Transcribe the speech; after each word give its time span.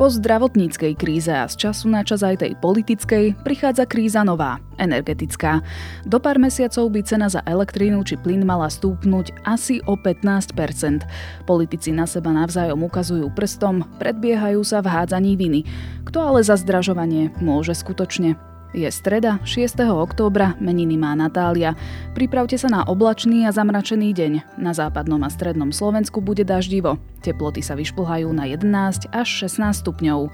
Po 0.00 0.08
zdravotníckej 0.08 0.96
kríze 0.96 1.28
a 1.28 1.44
z 1.44 1.60
času 1.60 1.92
na 1.92 2.00
čas 2.00 2.24
aj 2.24 2.40
tej 2.40 2.56
politickej 2.56 3.36
prichádza 3.44 3.84
kríza 3.84 4.24
nová, 4.24 4.56
energetická. 4.80 5.60
Do 6.08 6.16
pár 6.16 6.40
mesiacov 6.40 6.88
by 6.88 7.04
cena 7.04 7.28
za 7.28 7.44
elektrínu 7.44 8.00
či 8.08 8.16
plyn 8.16 8.48
mala 8.48 8.72
stúpnuť 8.72 9.44
asi 9.44 9.84
o 9.84 10.00
15% 10.00 11.04
Politici 11.44 11.92
na 11.92 12.08
seba 12.08 12.32
navzájom 12.32 12.80
ukazujú 12.80 13.28
prstom, 13.36 13.84
predbiehajú 14.00 14.64
sa 14.64 14.80
v 14.80 14.88
hádzaní 14.88 15.36
viny. 15.36 15.68
Kto 16.08 16.32
ale 16.32 16.40
za 16.48 16.56
zdražovanie 16.56 17.36
môže 17.36 17.76
skutočne? 17.76 18.49
Je 18.70 18.86
streda, 18.86 19.42
6. 19.42 19.82
októbra, 19.82 20.54
meniny 20.62 20.94
má 20.94 21.10
Natália. 21.18 21.74
Pripravte 22.14 22.54
sa 22.54 22.70
na 22.70 22.86
oblačný 22.86 23.42
a 23.42 23.50
zamračený 23.50 24.14
deň. 24.14 24.32
Na 24.62 24.70
západnom 24.70 25.18
a 25.26 25.30
strednom 25.30 25.74
Slovensku 25.74 26.22
bude 26.22 26.46
daždivo. 26.46 26.94
Teploty 27.18 27.66
sa 27.66 27.74
vyšplhajú 27.74 28.30
na 28.30 28.46
11 28.46 29.10
až 29.10 29.26
16 29.26 29.74
stupňov. 29.74 30.30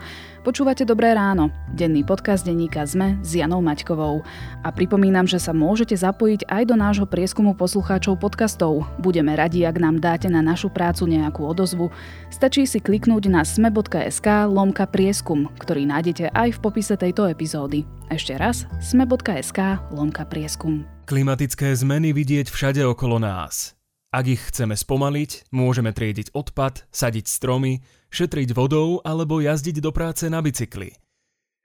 Počúvate 0.46 0.86
Dobré 0.86 1.10
ráno, 1.10 1.50
denný 1.74 2.06
podcast 2.06 2.46
denníka 2.46 2.86
ZME 2.86 3.18
s 3.18 3.34
Janou 3.34 3.58
Maťkovou. 3.58 4.22
A 4.62 4.70
pripomínam, 4.70 5.26
že 5.26 5.42
sa 5.42 5.50
môžete 5.50 5.98
zapojiť 5.98 6.46
aj 6.46 6.62
do 6.70 6.78
nášho 6.78 7.02
prieskumu 7.02 7.58
poslucháčov 7.58 8.14
podcastov. 8.22 8.86
Budeme 9.02 9.34
radi, 9.34 9.66
ak 9.66 9.82
nám 9.82 9.98
dáte 9.98 10.30
na 10.30 10.38
našu 10.46 10.70
prácu 10.70 11.10
nejakú 11.10 11.42
odozvu. 11.42 11.90
Stačí 12.30 12.62
si 12.62 12.78
kliknúť 12.78 13.26
na 13.26 13.42
sme.sk 13.42 14.46
lomka 14.46 14.86
prieskum, 14.86 15.50
ktorý 15.58 15.82
nájdete 15.90 16.30
aj 16.30 16.54
v 16.54 16.62
popise 16.62 16.94
tejto 16.94 17.26
epizódy. 17.26 17.82
Ešte 18.06 18.38
raz, 18.38 18.70
sme.sk 18.78 19.82
lomka 19.90 20.22
prieskum. 20.30 20.86
Klimatické 21.10 21.74
zmeny 21.74 22.14
vidieť 22.14 22.54
všade 22.54 22.86
okolo 22.86 23.18
nás. 23.18 23.75
Ak 24.16 24.24
ich 24.24 24.48
chceme 24.48 24.72
spomaliť, 24.72 25.52
môžeme 25.52 25.92
triediť 25.92 26.32
odpad, 26.32 26.88
sadiť 26.88 27.28
stromy, 27.28 27.84
šetriť 28.08 28.56
vodou 28.56 29.04
alebo 29.04 29.44
jazdiť 29.44 29.84
do 29.84 29.92
práce 29.92 30.24
na 30.32 30.40
bicykli. 30.40 30.96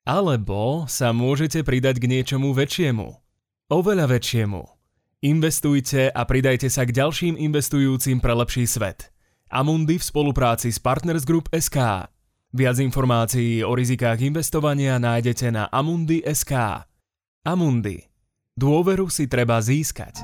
Alebo 0.03 0.83
sa 0.91 1.15
môžete 1.15 1.63
pridať 1.63 2.03
k 2.03 2.11
niečomu 2.11 2.51
väčšiemu. 2.51 3.07
Oveľa 3.71 4.11
väčšiemu. 4.11 4.67
Investujte 5.23 6.11
a 6.11 6.21
pridajte 6.27 6.67
sa 6.67 6.83
k 6.83 6.91
ďalším 6.91 7.39
investujúcim 7.39 8.19
pre 8.19 8.35
lepší 8.35 8.67
svet. 8.67 9.15
Amundi 9.47 9.95
v 9.95 10.03
spolupráci 10.03 10.75
s 10.75 10.79
Partners 10.83 11.23
Group 11.23 11.47
SK. 11.55 12.11
Viac 12.51 12.77
informácií 12.83 13.63
o 13.63 13.71
rizikách 13.71 14.27
investovania 14.27 14.99
nájdete 14.99 15.55
na 15.55 15.71
Amundi.sk. 15.71 16.83
Amundi. 17.47 18.11
Dôveru 18.59 19.07
si 19.07 19.31
treba 19.31 19.63
získať. 19.63 20.19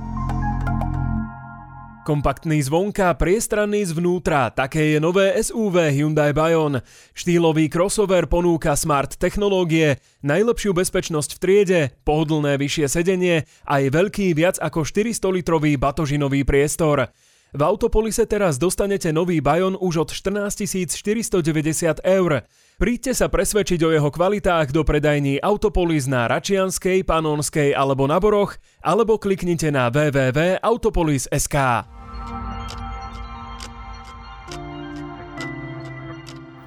Kompaktný 2.08 2.64
zvonka, 2.64 3.12
priestranný 3.20 3.84
zvnútra, 3.84 4.48
také 4.48 4.96
je 4.96 5.04
nové 5.04 5.36
SUV 5.44 5.92
Hyundai 5.92 6.32
Bayon. 6.32 6.80
Štýlový 7.12 7.68
crossover 7.68 8.32
ponúka 8.32 8.80
smart 8.80 9.20
technológie, 9.20 10.00
najlepšiu 10.24 10.72
bezpečnosť 10.72 11.36
v 11.36 11.40
triede, 11.44 11.82
pohodlné 12.08 12.56
vyššie 12.64 12.88
sedenie 12.88 13.44
a 13.68 13.84
aj 13.84 13.92
veľký 13.92 14.32
viac 14.40 14.56
ako 14.56 14.88
400-litrový 14.88 15.76
batožinový 15.76 16.48
priestor. 16.48 17.12
V 17.52 17.60
Autopolise 17.60 18.24
teraz 18.24 18.56
dostanete 18.56 19.12
nový 19.12 19.44
Bayon 19.44 19.76
už 19.76 20.08
od 20.08 20.10
14 20.16 20.88
490 20.88 21.44
eur. 22.08 22.48
Príďte 22.80 23.20
sa 23.20 23.28
presvedčiť 23.28 23.84
o 23.84 23.92
jeho 23.92 24.08
kvalitách 24.08 24.72
do 24.72 24.88
predajní 24.88 25.44
Autopolis 25.44 26.08
na 26.08 26.32
Račianskej, 26.32 27.04
Panonskej 27.04 27.76
alebo 27.76 28.08
na 28.08 28.24
Boroch, 28.24 28.56
alebo 28.80 29.20
kliknite 29.20 29.76
na 29.76 29.92
www.autopolis.sk. 29.92 31.97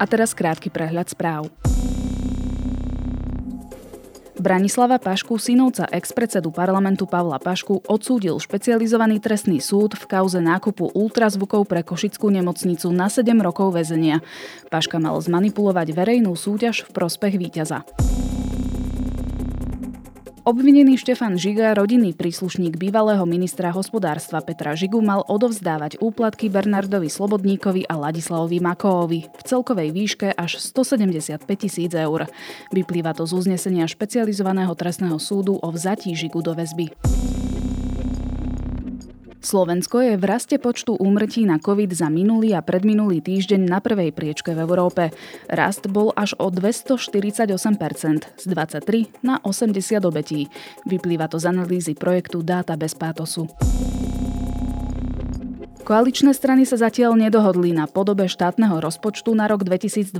A 0.01 0.09
teraz 0.09 0.33
krátky 0.33 0.73
prehľad 0.73 1.13
správ. 1.13 1.53
Branislava 4.41 4.97
Pašku, 4.97 5.37
synovca 5.37 5.85
ex-predsedu 5.93 6.49
parlamentu 6.49 7.05
Pavla 7.05 7.37
Pašku, 7.37 7.85
odsúdil 7.85 8.41
špecializovaný 8.41 9.21
trestný 9.21 9.61
súd 9.61 9.93
v 9.93 10.09
kauze 10.09 10.41
nákupu 10.41 10.97
ultrazvukov 10.97 11.69
pre 11.69 11.85
Košickú 11.85 12.33
nemocnicu 12.33 12.89
na 12.89 13.05
7 13.05 13.29
rokov 13.37 13.77
väzenia. 13.77 14.25
Paška 14.73 14.97
mal 14.97 15.13
zmanipulovať 15.21 15.93
verejnú 15.93 16.33
súťaž 16.33 16.89
v 16.89 16.89
prospech 16.89 17.37
víťaza. 17.37 17.85
Obvinený 20.41 20.97
Štefan 20.97 21.37
Žiga, 21.37 21.77
rodinný 21.77 22.17
príslušník 22.17 22.73
bývalého 22.73 23.21
ministra 23.29 23.69
hospodárstva 23.69 24.41
Petra 24.41 24.73
Žigu, 24.73 24.97
mal 24.97 25.21
odovzdávať 25.29 26.01
úplatky 26.01 26.49
Bernardovi 26.49 27.13
Slobodníkovi 27.13 27.85
a 27.85 27.93
Ladislavovi 27.93 28.57
Makoovi 28.57 29.29
v 29.29 29.41
celkovej 29.45 29.93
výške 29.93 30.33
až 30.33 30.57
175 30.57 31.45
tisíc 31.45 31.93
eur. 31.93 32.25
Vyplýva 32.73 33.13
to 33.13 33.29
z 33.29 33.37
uznesenia 33.37 33.85
špecializovaného 33.85 34.73
trestného 34.73 35.21
súdu 35.21 35.61
o 35.61 35.69
vzatí 35.69 36.17
Žigu 36.17 36.41
do 36.41 36.57
väzby. 36.57 36.89
Slovensko 39.41 40.05
je 40.05 40.13
v 40.21 40.25
raste 40.29 40.61
počtu 40.61 40.93
úmrtí 41.01 41.49
na 41.49 41.57
COVID 41.57 41.89
za 41.97 42.13
minulý 42.13 42.53
a 42.53 42.61
predminulý 42.61 43.25
týždeň 43.25 43.65
na 43.65 43.81
prvej 43.81 44.13
priečke 44.13 44.53
v 44.53 44.61
Európe. 44.61 45.09
Rast 45.49 45.89
bol 45.89 46.13
až 46.13 46.37
o 46.37 46.53
248%, 46.53 47.49
z 48.37 48.45
23 48.45 49.25
na 49.25 49.41
80 49.41 50.05
obetí. 50.05 50.45
Vyplýva 50.85 51.25
to 51.25 51.41
z 51.41 51.49
analýzy 51.49 51.97
projektu 51.97 52.45
Dáta 52.45 52.77
bez 52.77 52.93
pátosu. 52.93 53.49
Koaličné 55.91 56.31
strany 56.31 56.63
sa 56.63 56.79
zatiaľ 56.79 57.19
nedohodli 57.19 57.75
na 57.75 57.83
podobe 57.83 58.23
štátneho 58.23 58.79
rozpočtu 58.79 59.35
na 59.35 59.43
rok 59.51 59.67
2022. 59.67 60.15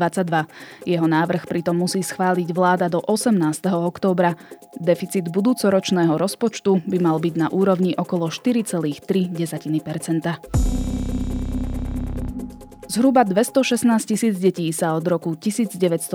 Jeho 0.83 1.07
návrh 1.07 1.47
pritom 1.47 1.79
musí 1.79 2.03
schváliť 2.03 2.51
vláda 2.51 2.91
do 2.91 2.99
18. 2.99 3.39
októbra. 3.71 4.35
Deficit 4.75 5.31
budúcoročného 5.31 6.19
rozpočtu 6.19 6.83
by 6.83 6.97
mal 6.99 7.23
byť 7.23 7.33
na 7.39 7.47
úrovni 7.55 7.95
okolo 7.95 8.27
4,3 8.27 9.31
Zhruba 12.91 13.23
216 13.23 13.87
tisíc 14.03 14.35
detí 14.35 14.67
sa 14.75 14.99
od 14.99 15.07
roku 15.07 15.31
1950 15.31 16.11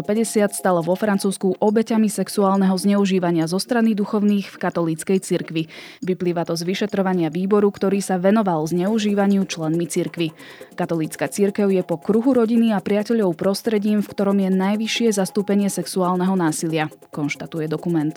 stalo 0.52 0.84
vo 0.84 0.92
Francúzsku 0.92 1.56
obeťami 1.56 2.04
sexuálneho 2.04 2.76
zneužívania 2.76 3.48
zo 3.48 3.56
strany 3.56 3.96
duchovných 3.96 4.44
v 4.52 4.56
katolíckej 4.60 5.24
cirkvi. 5.24 5.72
Vyplýva 6.04 6.44
to 6.44 6.52
z 6.52 6.68
vyšetrovania 6.68 7.32
výboru, 7.32 7.72
ktorý 7.72 8.04
sa 8.04 8.20
venoval 8.20 8.68
zneužívaniu 8.68 9.48
členmi 9.48 9.88
cirkvy. 9.88 10.36
Katolícka 10.76 11.32
cirkev 11.32 11.72
je 11.72 11.80
po 11.80 11.96
kruhu 11.96 12.36
rodiny 12.36 12.76
a 12.76 12.84
priateľov 12.84 13.40
prostredím, 13.40 14.04
v 14.04 14.12
ktorom 14.12 14.36
je 14.36 14.52
najvyššie 14.52 15.16
zastúpenie 15.16 15.72
sexuálneho 15.72 16.36
násilia, 16.36 16.92
konštatuje 17.08 17.72
dokument. 17.72 18.12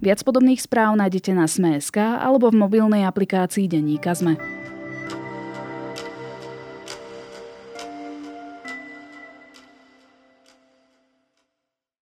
Viac 0.00 0.24
podobných 0.24 0.64
správ 0.64 0.96
nájdete 0.96 1.36
na 1.36 1.44
Sme.sk 1.44 2.00
alebo 2.00 2.48
v 2.48 2.56
mobilnej 2.56 3.04
aplikácii 3.04 3.68
Denníka 3.68 4.16
Sme. 4.16 4.55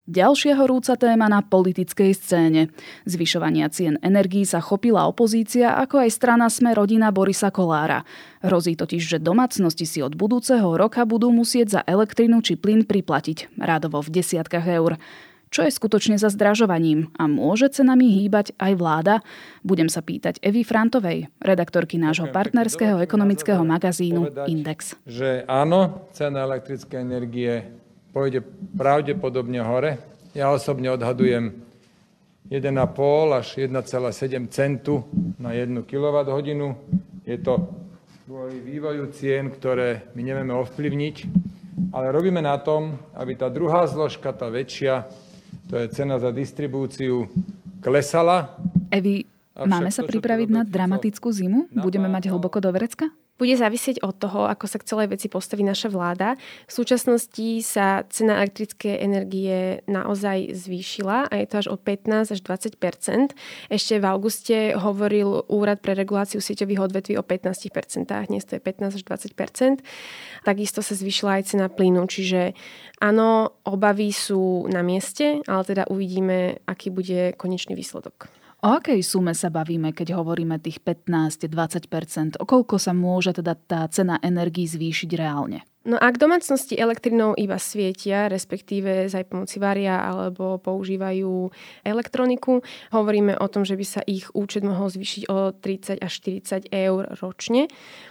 Ďalšia 0.10 0.58
horúca 0.58 0.98
téma 0.98 1.30
na 1.30 1.46
politickej 1.46 2.18
scéne. 2.18 2.74
Zvyšovania 3.06 3.70
cien 3.70 4.02
energií 4.02 4.42
sa 4.42 4.58
chopila 4.58 5.06
opozícia, 5.06 5.78
ako 5.78 6.02
aj 6.02 6.10
strana 6.10 6.50
Sme 6.50 6.74
rodina 6.74 7.14
Borisa 7.14 7.54
Kolára. 7.54 8.02
Hrozí 8.42 8.74
totiž, 8.74 9.06
že 9.06 9.18
domácnosti 9.22 9.86
si 9.86 10.02
od 10.02 10.18
budúceho 10.18 10.66
roka 10.82 11.06
budú 11.06 11.30
musieť 11.30 11.68
za 11.78 11.82
elektrinu 11.86 12.42
či 12.42 12.58
plyn 12.58 12.90
priplatiť, 12.90 13.54
rádovo 13.62 14.02
v 14.02 14.10
desiatkách 14.18 14.66
eur. 14.82 14.98
Čo 15.54 15.70
je 15.70 15.78
skutočne 15.78 16.18
za 16.18 16.34
zdražovaním 16.34 17.14
a 17.14 17.30
môže 17.30 17.70
cenami 17.70 18.10
hýbať 18.10 18.58
aj 18.58 18.74
vláda? 18.82 19.16
Budem 19.62 19.94
sa 19.94 20.02
pýtať 20.02 20.42
Evy 20.42 20.66
Frantovej, 20.66 21.30
redaktorky 21.38 22.02
nášho 22.02 22.34
partnerského 22.34 22.98
ekonomického 23.02 23.62
magazínu 23.62 24.46
Index. 24.50 24.98
Že 25.06 25.46
áno, 25.46 26.10
cena 26.18 26.50
elektrickej 26.50 26.98
energie 26.98 27.79
pôjde 28.14 28.42
pravdepodobne 28.78 29.62
hore. 29.62 30.02
Ja 30.34 30.54
osobne 30.54 30.94
odhadujem 30.94 31.62
1,5 32.50 32.66
až 33.34 33.48
1,7 33.62 34.50
centu 34.50 35.06
na 35.38 35.54
1 35.54 35.86
kWh. 35.86 36.38
Je 37.26 37.38
to 37.38 37.54
kvôli 38.26 38.62
vývoju 38.62 39.10
cien, 39.14 39.50
ktoré 39.54 40.10
my 40.14 40.22
nevieme 40.22 40.54
ovplyvniť, 40.54 41.16
ale 41.94 42.14
robíme 42.14 42.42
na 42.42 42.58
tom, 42.62 42.98
aby 43.18 43.34
tá 43.34 43.50
druhá 43.50 43.86
zložka, 43.90 44.34
tá 44.34 44.50
väčšia, 44.50 45.10
to 45.70 45.78
je 45.78 45.86
cena 45.94 46.22
za 46.22 46.30
distribúciu, 46.30 47.30
klesala. 47.82 48.58
Evi, 48.94 49.26
máme 49.58 49.90
sa 49.94 50.06
pripraviť 50.06 50.50
na 50.50 50.62
dramatickú 50.66 51.30
zimu? 51.30 51.70
Budeme 51.74 52.10
mať 52.10 52.30
hlboko 52.34 52.62
do 52.62 52.70
vrecka? 52.74 53.10
Bude 53.40 53.56
závisieť 53.56 54.04
od 54.04 54.20
toho, 54.20 54.52
ako 54.52 54.68
sa 54.68 54.78
k 54.78 54.88
celej 54.92 55.16
veci 55.16 55.32
postaví 55.32 55.64
naša 55.64 55.88
vláda. 55.88 56.36
V 56.68 56.72
súčasnosti 56.76 57.64
sa 57.64 58.04
cena 58.12 58.44
elektrickej 58.44 59.00
energie 59.00 59.80
naozaj 59.88 60.52
zvýšila 60.54 61.32
a 61.32 61.34
je 61.40 61.48
to 61.48 61.56
až 61.64 61.68
o 61.72 61.80
15 61.80 62.36
až 62.36 62.40
20% 62.44 63.32
Ešte 63.72 63.94
v 63.98 64.06
auguste 64.06 64.76
hovoril 64.76 65.48
Úrad 65.48 65.80
pre 65.80 65.96
reguláciu 65.96 66.44
sieťových 66.44 66.92
odvetví 66.92 67.16
o 67.16 67.24
15 67.24 67.72
dnes 68.28 68.44
to 68.44 68.60
je 68.60 68.62
15 68.62 69.00
až 69.00 69.04
20% 69.08 69.80
Takisto 70.44 70.84
sa 70.84 70.94
zvýšila 70.96 71.40
aj 71.40 71.56
cena 71.56 71.68
plynu, 71.68 72.04
čiže 72.08 72.56
áno, 73.04 73.60
obavy 73.68 74.12
sú 74.16 74.68
na 74.72 74.84
mieste, 74.84 75.44
ale 75.46 75.64
teda 75.64 75.88
uvidíme, 75.92 76.64
aký 76.68 76.90
bude 76.90 77.36
konečný 77.36 77.76
výsledok. 77.76 78.39
O 78.60 78.76
akej 78.76 79.00
sume 79.08 79.32
sa 79.32 79.48
bavíme, 79.48 79.96
keď 79.96 80.20
hovoríme 80.20 80.60
tých 80.60 80.84
15-20%? 80.84 82.44
O 82.44 82.46
koľko 82.46 82.76
sa 82.76 82.92
môže 82.92 83.40
teda 83.40 83.56
tá 83.56 83.88
cena 83.88 84.20
energii 84.20 84.68
zvýšiť 84.68 85.10
reálne? 85.16 85.64
No 85.90 85.98
ak 85.98 86.22
domácnosti 86.22 86.78
elektrinou 86.78 87.34
iba 87.34 87.58
svietia, 87.58 88.30
respektíve 88.30 89.10
za 89.10 89.26
pomoci 89.26 89.58
varia 89.58 89.98
alebo 89.98 90.62
používajú 90.62 91.50
elektroniku, 91.82 92.62
hovoríme 92.94 93.34
o 93.42 93.50
tom, 93.50 93.66
že 93.66 93.74
by 93.74 93.86
sa 93.90 94.02
ich 94.06 94.30
účet 94.38 94.62
mohol 94.62 94.94
zvýšiť 94.94 95.24
o 95.34 95.50
30 95.50 95.98
až 95.98 96.12
40 96.14 96.70
eur 96.70 97.10
ročne. 97.18 97.66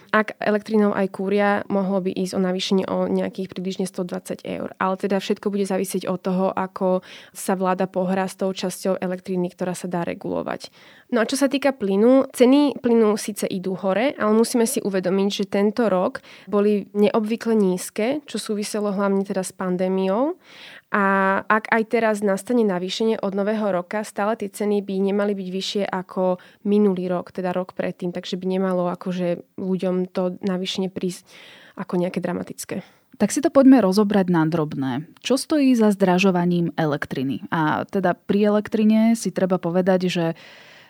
Ak 0.08 0.40
elektrinou 0.40 0.96
aj 0.96 1.06
kúria, 1.12 1.62
mohlo 1.68 2.00
by 2.00 2.08
ísť 2.08 2.32
o 2.32 2.40
navýšenie 2.40 2.88
o 2.88 3.12
nejakých 3.12 3.52
približne 3.52 3.84
120 3.84 4.40
eur. 4.40 4.72
Ale 4.80 4.94
teda 4.96 5.20
všetko 5.20 5.52
bude 5.52 5.68
závisieť 5.68 6.08
od 6.08 6.18
toho, 6.18 6.46
ako 6.48 7.04
sa 7.36 7.52
vláda 7.54 7.84
pohrá 7.84 8.24
s 8.24 8.40
tou 8.40 8.48
časťou 8.48 8.96
elektriny, 9.04 9.52
ktorá 9.52 9.76
sa 9.76 9.84
dá 9.84 10.08
regulovať. 10.08 10.72
No 11.12 11.20
a 11.20 11.28
čo 11.28 11.36
sa 11.36 11.52
týka 11.52 11.76
plynu, 11.76 12.32
ceny 12.32 12.80
plynu 12.80 13.20
síce 13.20 13.44
idú 13.48 13.76
hore, 13.76 14.16
ale 14.16 14.32
musíme 14.32 14.64
si 14.64 14.80
uvedomiť, 14.80 15.28
že 15.28 15.44
tento 15.48 15.92
rok 15.92 16.24
boli 16.48 16.88
neobvykle 16.96 17.52
nízke, 17.68 18.24
čo 18.24 18.40
súviselo 18.40 18.88
hlavne 18.88 19.28
teda 19.28 19.44
s 19.44 19.52
pandémiou. 19.52 20.40
A 20.88 21.04
ak 21.44 21.68
aj 21.68 21.82
teraz 21.92 22.16
nastane 22.24 22.64
navýšenie 22.64 23.20
od 23.20 23.36
nového 23.36 23.68
roka, 23.68 24.00
stále 24.08 24.40
tie 24.40 24.48
ceny 24.48 24.80
by 24.80 24.94
nemali 25.12 25.36
byť 25.36 25.48
vyššie 25.52 25.82
ako 25.84 26.40
minulý 26.64 27.12
rok, 27.12 27.28
teda 27.28 27.52
rok 27.52 27.76
predtým, 27.76 28.08
takže 28.08 28.40
by 28.40 28.46
nemalo 28.48 28.88
akože 28.88 29.44
ľuďom 29.60 30.08
to 30.08 30.40
navýšenie 30.40 30.88
prísť 30.88 31.28
ako 31.76 32.00
nejaké 32.00 32.24
dramatické. 32.24 32.80
Tak 33.18 33.34
si 33.34 33.42
to 33.42 33.50
poďme 33.50 33.82
rozobrať 33.82 34.30
na 34.30 34.46
drobné. 34.46 35.10
Čo 35.20 35.34
stojí 35.36 35.74
za 35.74 35.90
zdražovaním 35.90 36.70
elektriny? 36.78 37.44
A 37.50 37.82
teda 37.84 38.14
pri 38.14 38.54
elektrine 38.54 39.18
si 39.18 39.34
treba 39.34 39.58
povedať, 39.58 40.00
že 40.06 40.24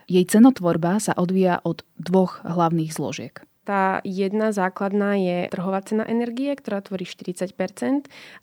jej 0.05 0.25
cenotvorba 0.29 1.01
sa 1.01 1.17
odvíja 1.17 1.65
od 1.65 1.89
dvoch 1.97 2.45
hlavných 2.45 2.93
zložiek. 2.93 3.48
Tá 3.69 4.00
jedna 4.00 4.49
základná 4.49 5.12
je 5.20 5.53
trhová 5.53 5.85
cena 5.85 6.09
energie, 6.09 6.56
ktorá 6.56 6.81
tvorí 6.81 7.05
40% 7.05 7.53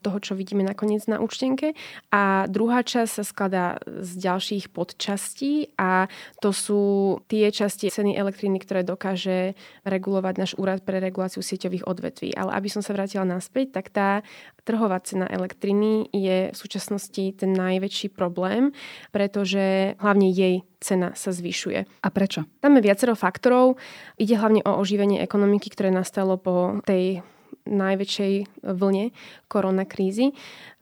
toho, 0.05 0.17
čo 0.21 0.37
vidíme 0.37 0.61
nakoniec 0.61 1.09
na 1.09 1.17
účtenke. 1.17 1.73
A 2.13 2.45
druhá 2.45 2.85
časť 2.85 3.09
sa 3.09 3.23
skladá 3.25 3.65
z 3.89 4.21
ďalších 4.21 4.69
podčastí 4.69 5.73
a 5.81 6.05
to 6.45 6.53
sú 6.53 6.83
tie 7.25 7.49
časti 7.49 7.89
ceny 7.89 8.13
elektriny, 8.13 8.61
ktoré 8.61 8.85
dokáže 8.85 9.57
regulovať 9.81 10.33
náš 10.37 10.51
úrad 10.61 10.85
pre 10.85 11.01
reguláciu 11.01 11.41
sieťových 11.41 11.89
odvetví. 11.89 12.37
Ale 12.37 12.53
aby 12.53 12.69
som 12.69 12.85
sa 12.85 12.93
vrátila 12.93 13.25
naspäť, 13.25 13.81
tak 13.81 13.89
tá 13.89 14.21
trhová 14.61 15.01
cena 15.01 15.25
elektriny 15.25 16.05
je 16.13 16.53
v 16.53 16.57
súčasnosti 16.57 17.33
ten 17.33 17.49
najväčší 17.49 18.13
problém, 18.13 18.77
pretože 19.09 19.97
hlavne 19.97 20.29
jej 20.29 20.61
cena 20.85 21.17
sa 21.17 21.33
zvyšuje. 21.33 22.05
A 22.05 22.07
prečo? 22.13 22.45
Tam 22.61 22.77
je 22.77 22.85
viacero 22.85 23.17
faktorov. 23.17 23.81
Ide 24.21 24.37
hlavne 24.37 24.61
o 24.61 24.77
oživenie 24.77 25.25
ekonomiky, 25.25 25.73
ktoré 25.73 25.89
nastalo 25.89 26.37
po 26.37 26.77
tej 26.85 27.25
najväčšej 27.65 28.61
vlne 28.61 29.09
koronakrízy, 29.49 30.37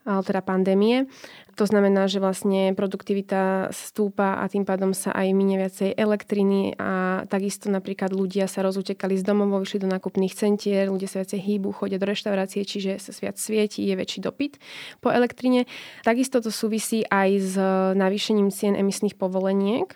teda 0.06 0.44
pandémie. 0.44 1.08
To 1.54 1.70
znamená, 1.70 2.10
že 2.10 2.18
vlastne 2.18 2.74
produktivita 2.74 3.70
stúpa 3.70 4.42
a 4.42 4.50
tým 4.50 4.66
pádom 4.66 4.90
sa 4.90 5.14
aj 5.14 5.38
minie 5.38 5.62
viacej 5.62 5.94
elektriny 5.94 6.74
a 6.82 7.24
takisto 7.30 7.70
napríklad 7.70 8.10
ľudia 8.10 8.50
sa 8.50 8.66
rozutekali 8.66 9.14
z 9.16 9.24
domov, 9.24 9.62
išli 9.62 9.86
do 9.86 9.90
nákupných 9.90 10.34
centier, 10.34 10.90
ľudia 10.90 11.06
sa 11.06 11.22
viacej 11.22 11.40
hýbu, 11.46 11.70
chodia 11.78 12.02
do 12.02 12.10
reštaurácie, 12.10 12.66
čiže 12.66 12.98
sa 12.98 13.14
viac 13.22 13.38
svieti, 13.38 13.86
je 13.86 13.94
väčší 13.94 14.26
dopyt 14.26 14.58
po 14.98 15.14
elektrine. 15.14 15.70
Takisto 16.02 16.42
to 16.42 16.50
súvisí 16.50 17.06
aj 17.06 17.30
s 17.38 17.54
navýšením 17.94 18.50
cien 18.50 18.74
emisných 18.74 19.14
povoleniek, 19.14 19.94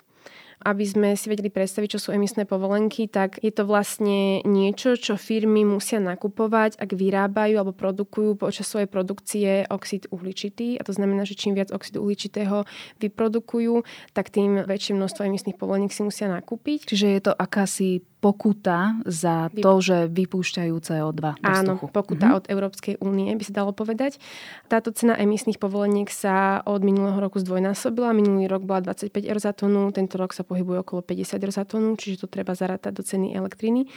aby 0.67 0.83
sme 0.83 1.09
si 1.15 1.31
vedeli 1.31 1.47
predstaviť, 1.47 1.95
čo 1.95 1.99
sú 2.03 2.09
emisné 2.11 2.43
povolenky, 2.43 3.07
tak 3.07 3.39
je 3.39 3.55
to 3.55 3.63
vlastne 3.63 4.43
niečo, 4.43 4.99
čo 4.99 5.15
firmy 5.15 5.63
musia 5.63 6.03
nakupovať, 6.03 6.75
ak 6.75 6.91
vyrábajú 6.91 7.55
alebo 7.55 7.71
produkujú 7.71 8.35
počas 8.35 8.67
svojej 8.67 8.91
produkcie 8.91 9.63
oxid 9.71 10.11
uhličitý. 10.11 10.75
A 10.75 10.83
to 10.83 10.91
znamená, 10.91 11.23
že 11.23 11.39
čím 11.39 11.55
viac 11.55 11.71
oxidu 11.71 12.03
uhličitého 12.03 12.67
vyprodukujú, 12.99 13.87
tak 14.11 14.27
tým 14.27 14.67
väčšie 14.67 14.99
množstvo 14.99 15.23
emisných 15.23 15.55
povoleniek 15.55 15.95
si 15.95 16.03
musia 16.03 16.27
nakúpiť. 16.27 16.83
Čiže 16.83 17.07
je 17.15 17.21
to 17.23 17.31
akási 17.31 18.03
pokuta 18.27 18.99
za 19.07 19.47
to, 19.55 19.71
že 19.79 20.11
vypúšťajú 20.11 20.75
CO2 20.75 21.39
do 21.39 21.47
Áno, 21.47 21.79
pokuta 21.79 22.27
mhm. 22.27 22.35
od 22.35 22.45
Európskej 22.51 22.99
únie, 22.99 23.31
by 23.31 23.43
sa 23.47 23.63
dalo 23.63 23.71
povedať. 23.71 24.19
Táto 24.67 24.91
cena 24.91 25.15
emisných 25.15 25.55
povoleniek 25.55 26.11
sa 26.11 26.59
od 26.67 26.83
minulého 26.83 27.15
roku 27.23 27.39
zdvojnásobila. 27.39 28.11
Minulý 28.11 28.51
rok 28.51 28.67
bola 28.67 28.83
25 28.83 29.15
eur 29.23 29.39
za 29.39 29.55
tonu, 29.55 29.87
tento 29.95 30.19
rok 30.19 30.35
sa 30.35 30.43
pohybuje 30.43 30.83
okolo 30.83 31.07
50 31.07 31.39
eur 31.39 31.51
za 31.55 31.63
tonu, 31.63 31.95
čiže 31.95 32.25
to 32.25 32.27
treba 32.27 32.51
zarátať 32.51 32.91
do 32.91 33.03
ceny 33.07 33.31
elektriny. 33.31 33.87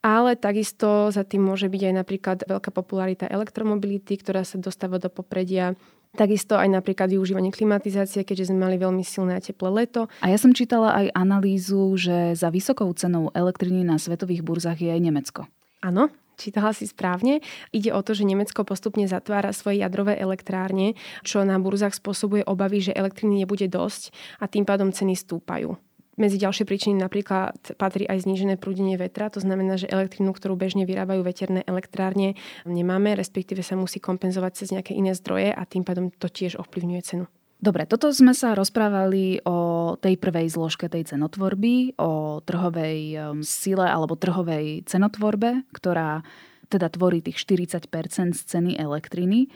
Ale 0.00 0.38
takisto 0.40 1.12
za 1.12 1.28
tým 1.28 1.44
môže 1.44 1.68
byť 1.68 1.82
aj 1.92 1.94
napríklad 1.94 2.38
veľká 2.48 2.70
popularita 2.72 3.28
elektromobility, 3.28 4.16
ktorá 4.16 4.46
sa 4.48 4.56
dostáva 4.56 4.96
do 4.96 5.12
popredia 5.12 5.76
Takisto 6.16 6.56
aj 6.56 6.72
napríklad 6.72 7.12
využívanie 7.12 7.52
klimatizácie, 7.52 8.24
keďže 8.24 8.48
sme 8.48 8.64
mali 8.64 8.76
veľmi 8.80 9.04
silné 9.04 9.36
a 9.36 9.44
teplé 9.44 9.84
leto. 9.84 10.08
A 10.24 10.32
ja 10.32 10.40
som 10.40 10.56
čítala 10.56 10.96
aj 11.04 11.12
analýzu, 11.12 11.94
že 12.00 12.32
za 12.32 12.48
vysokou 12.48 12.88
cenou 12.96 13.28
elektriny 13.36 13.84
na 13.84 14.00
svetových 14.00 14.40
burzách 14.40 14.80
je 14.80 14.90
aj 14.94 15.00
Nemecko. 15.04 15.40
Áno, 15.84 16.08
čítala 16.40 16.72
si 16.72 16.88
správne. 16.88 17.44
Ide 17.74 17.92
o 17.92 18.00
to, 18.00 18.16
že 18.16 18.24
Nemecko 18.24 18.64
postupne 18.64 19.04
zatvára 19.04 19.52
svoje 19.52 19.84
jadrové 19.84 20.16
elektrárne, 20.16 20.96
čo 21.26 21.44
na 21.44 21.60
burzách 21.60 21.98
spôsobuje 21.98 22.46
obavy, 22.46 22.82
že 22.82 22.96
elektriny 22.96 23.44
nebude 23.44 23.68
dosť 23.68 24.14
a 24.40 24.48
tým 24.48 24.64
pádom 24.64 24.94
ceny 24.94 25.18
stúpajú. 25.18 25.76
Medzi 26.18 26.36
ďalšie 26.42 26.66
príčiny 26.66 26.98
napríklad 26.98 27.78
patrí 27.78 28.02
aj 28.02 28.26
znížené 28.26 28.58
prúdenie 28.58 28.98
vetra, 28.98 29.30
to 29.30 29.38
znamená, 29.38 29.78
že 29.78 29.86
elektrinu, 29.86 30.34
ktorú 30.34 30.58
bežne 30.58 30.82
vyrábajú 30.82 31.22
veterné 31.22 31.62
elektrárne, 31.62 32.34
nemáme, 32.66 33.14
respektíve 33.14 33.62
sa 33.62 33.78
musí 33.78 34.02
kompenzovať 34.02 34.52
cez 34.58 34.74
nejaké 34.74 34.98
iné 34.98 35.14
zdroje 35.14 35.54
a 35.54 35.62
tým 35.62 35.86
pádom 35.86 36.10
to 36.10 36.26
tiež 36.26 36.58
ovplyvňuje 36.58 37.02
cenu. 37.06 37.24
Dobre, 37.58 37.90
toto 37.90 38.10
sme 38.14 38.34
sa 38.38 38.54
rozprávali 38.54 39.42
o 39.42 39.94
tej 39.98 40.14
prvej 40.14 40.46
zložke 40.46 40.86
tej 40.86 41.10
cenotvorby, 41.10 41.98
o 41.98 42.38
trhovej 42.42 42.98
um, 43.18 43.42
sile 43.42 43.82
alebo 43.82 44.14
trhovej 44.14 44.86
cenotvorbe, 44.86 45.66
ktorá 45.74 46.22
teda 46.70 46.86
tvorí 46.86 47.18
tých 47.18 47.42
40 47.42 47.90
z 48.34 48.40
ceny 48.46 48.78
elektriny. 48.78 49.50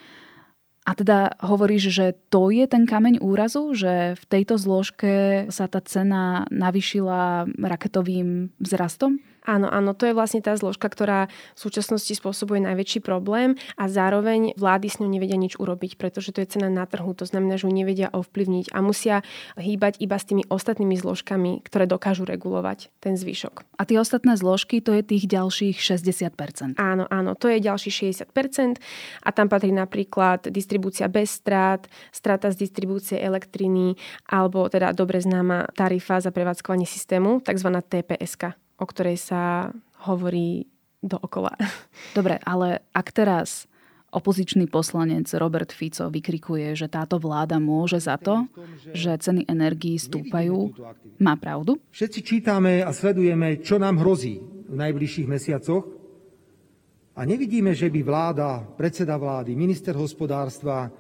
A 0.83 0.99
teda 0.99 1.39
hovoríš, 1.39 1.95
že 1.95 2.07
to 2.27 2.51
je 2.51 2.67
ten 2.67 2.91
kameň 2.91 3.23
úrazu, 3.23 3.71
že 3.71 4.19
v 4.19 4.25
tejto 4.27 4.59
zložke 4.59 5.47
sa 5.47 5.71
tá 5.71 5.79
cena 5.79 6.43
navyšila 6.51 7.47
raketovým 7.55 8.51
vzrastom? 8.59 9.23
Áno, 9.43 9.67
áno, 9.67 9.91
to 9.91 10.07
je 10.07 10.15
vlastne 10.15 10.39
tá 10.39 10.55
zložka, 10.55 10.87
ktorá 10.87 11.27
v 11.59 11.59
súčasnosti 11.59 12.15
spôsobuje 12.15 12.63
najväčší 12.63 13.03
problém 13.03 13.59
a 13.75 13.91
zároveň 13.91 14.55
vlády 14.55 14.87
s 14.87 15.03
ňou 15.03 15.11
nevedia 15.11 15.35
nič 15.35 15.59
urobiť, 15.59 15.99
pretože 15.99 16.31
to 16.31 16.47
je 16.47 16.59
cena 16.59 16.71
na 16.71 16.87
trhu, 16.87 17.11
to 17.11 17.27
znamená, 17.27 17.59
že 17.59 17.67
ju 17.67 17.75
nevedia 17.75 18.07
ovplyvniť 18.15 18.71
a 18.71 18.79
musia 18.79 19.27
hýbať 19.59 19.99
iba 19.99 20.15
s 20.15 20.29
tými 20.31 20.47
ostatnými 20.47 20.95
zložkami, 20.95 21.67
ktoré 21.67 21.91
dokážu 21.91 22.23
regulovať 22.23 22.95
ten 23.03 23.19
zvyšok. 23.19 23.67
A 23.79 23.83
tie 23.83 23.99
ostatné 23.99 24.39
zložky, 24.39 24.79
to 24.79 24.95
je 24.95 25.03
tých 25.03 25.27
ďalších 25.27 25.77
60%. 25.83 26.79
Áno, 26.79 27.11
áno, 27.11 27.35
to 27.35 27.51
je 27.51 27.59
ďalších 27.59 28.31
60% 28.31 28.79
a 29.27 29.29
tam 29.35 29.51
patrí 29.51 29.75
napríklad 29.75 30.55
distribúcia 30.55 31.11
bez 31.11 31.35
strát, 31.35 31.91
strata 32.15 32.55
z 32.55 32.63
distribúcie 32.63 33.19
elektriny 33.19 33.99
alebo 34.31 34.71
teda 34.71 34.95
dobre 34.95 35.19
známa 35.19 35.67
tarifa 35.75 36.23
za 36.23 36.31
prevádzkovanie 36.31 36.87
systému, 36.87 37.43
tzv. 37.43 37.69
TPSK 37.83 38.63
o 38.83 38.85
ktorej 38.85 39.23
sa 39.23 39.71
hovorí 40.11 40.67
dookola. 40.99 41.55
Dobre, 42.19 42.43
ale 42.43 42.83
ak 42.91 43.15
teraz 43.15 43.71
opozičný 44.13 44.69
poslanec 44.69 45.31
Robert 45.39 45.73
Fico 45.73 46.11
vykrikuje, 46.11 46.75
že 46.77 46.91
táto 46.91 47.17
vláda 47.17 47.57
môže 47.57 47.97
za 48.03 48.21
to, 48.21 48.45
že 48.93 49.17
ceny 49.17 49.49
energií 49.49 49.97
stúpajú, 49.97 50.75
má 51.17 51.39
pravdu? 51.39 51.81
Všetci 51.95 52.21
čítame 52.21 52.85
a 52.85 52.93
sledujeme, 52.93 53.63
čo 53.65 53.81
nám 53.81 54.03
hrozí 54.03 54.43
v 54.69 54.75
najbližších 54.77 55.31
mesiacoch 55.31 55.85
a 57.17 57.21
nevidíme, 57.25 57.73
že 57.73 57.89
by 57.89 58.01
vláda, 58.05 58.61
predseda 58.77 59.17
vlády, 59.17 59.57
minister 59.57 59.97
hospodárstva 59.97 60.93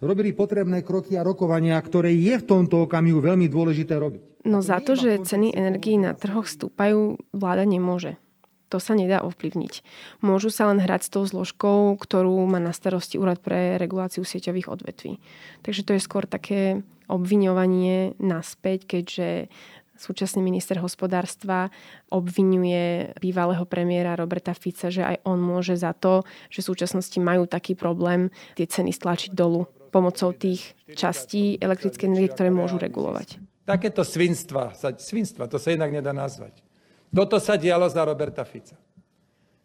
robili 0.00 0.36
potrebné 0.36 0.84
kroky 0.84 1.16
a 1.16 1.24
rokovania, 1.24 1.80
ktoré 1.80 2.12
je 2.12 2.36
v 2.36 2.44
tomto 2.44 2.84
okamihu 2.84 3.20
veľmi 3.20 3.48
dôležité 3.48 3.96
robiť. 3.96 4.44
No 4.46 4.62
za 4.62 4.78
to, 4.78 4.94
že 4.94 5.26
ceny 5.26 5.50
energií 5.56 5.98
na 5.98 6.14
trhoch 6.14 6.46
stúpajú, 6.46 7.18
vláda 7.34 7.66
nemôže. 7.66 8.20
to 8.66 8.82
sa 8.82 8.98
nedá 8.98 9.22
ovplyvniť. 9.22 9.86
Môžu 10.26 10.50
sa 10.50 10.66
len 10.66 10.82
hrať 10.82 11.06
s 11.06 11.12
tou 11.14 11.22
zložkou, 11.22 11.94
ktorú 12.02 12.34
má 12.50 12.58
na 12.58 12.74
starosti 12.74 13.14
Úrad 13.14 13.38
pre 13.38 13.78
reguláciu 13.78 14.26
sieťových 14.26 14.66
odvetví. 14.66 15.22
Takže 15.62 15.86
to 15.86 15.94
je 15.94 16.02
skôr 16.02 16.26
také 16.26 16.82
obviňovanie 17.06 18.18
naspäť, 18.18 18.90
keďže 18.90 19.46
súčasný 19.94 20.42
minister 20.42 20.82
hospodárstva 20.82 21.70
obvinuje 22.10 23.14
bývalého 23.22 23.62
premiéra 23.70 24.18
Roberta 24.18 24.52
Fica, 24.52 24.90
že 24.90 25.06
aj 25.06 25.22
on 25.22 25.38
môže 25.38 25.78
za 25.78 25.94
to, 25.94 26.26
že 26.50 26.66
v 26.66 26.68
súčasnosti 26.74 27.18
majú 27.22 27.46
taký 27.46 27.78
problém 27.78 28.34
tie 28.58 28.66
ceny 28.66 28.90
stlačiť 28.90 29.30
dolu 29.30 29.75
pomocou 29.96 30.36
tých 30.36 30.76
častí 30.92 31.56
elektrickej 31.56 32.12
energie, 32.12 32.28
ktoré 32.28 32.52
môžu 32.52 32.76
regulovať. 32.76 33.40
Takéto 33.64 34.04
svinstva, 34.04 34.76
svinstva, 35.00 35.48
to 35.48 35.56
sa 35.56 35.72
inak 35.72 35.88
nedá 35.88 36.12
nazvať. 36.12 36.60
Toto 37.08 37.40
sa 37.40 37.56
dialo 37.56 37.88
za 37.88 38.04
Roberta 38.04 38.44
Fica. 38.44 38.76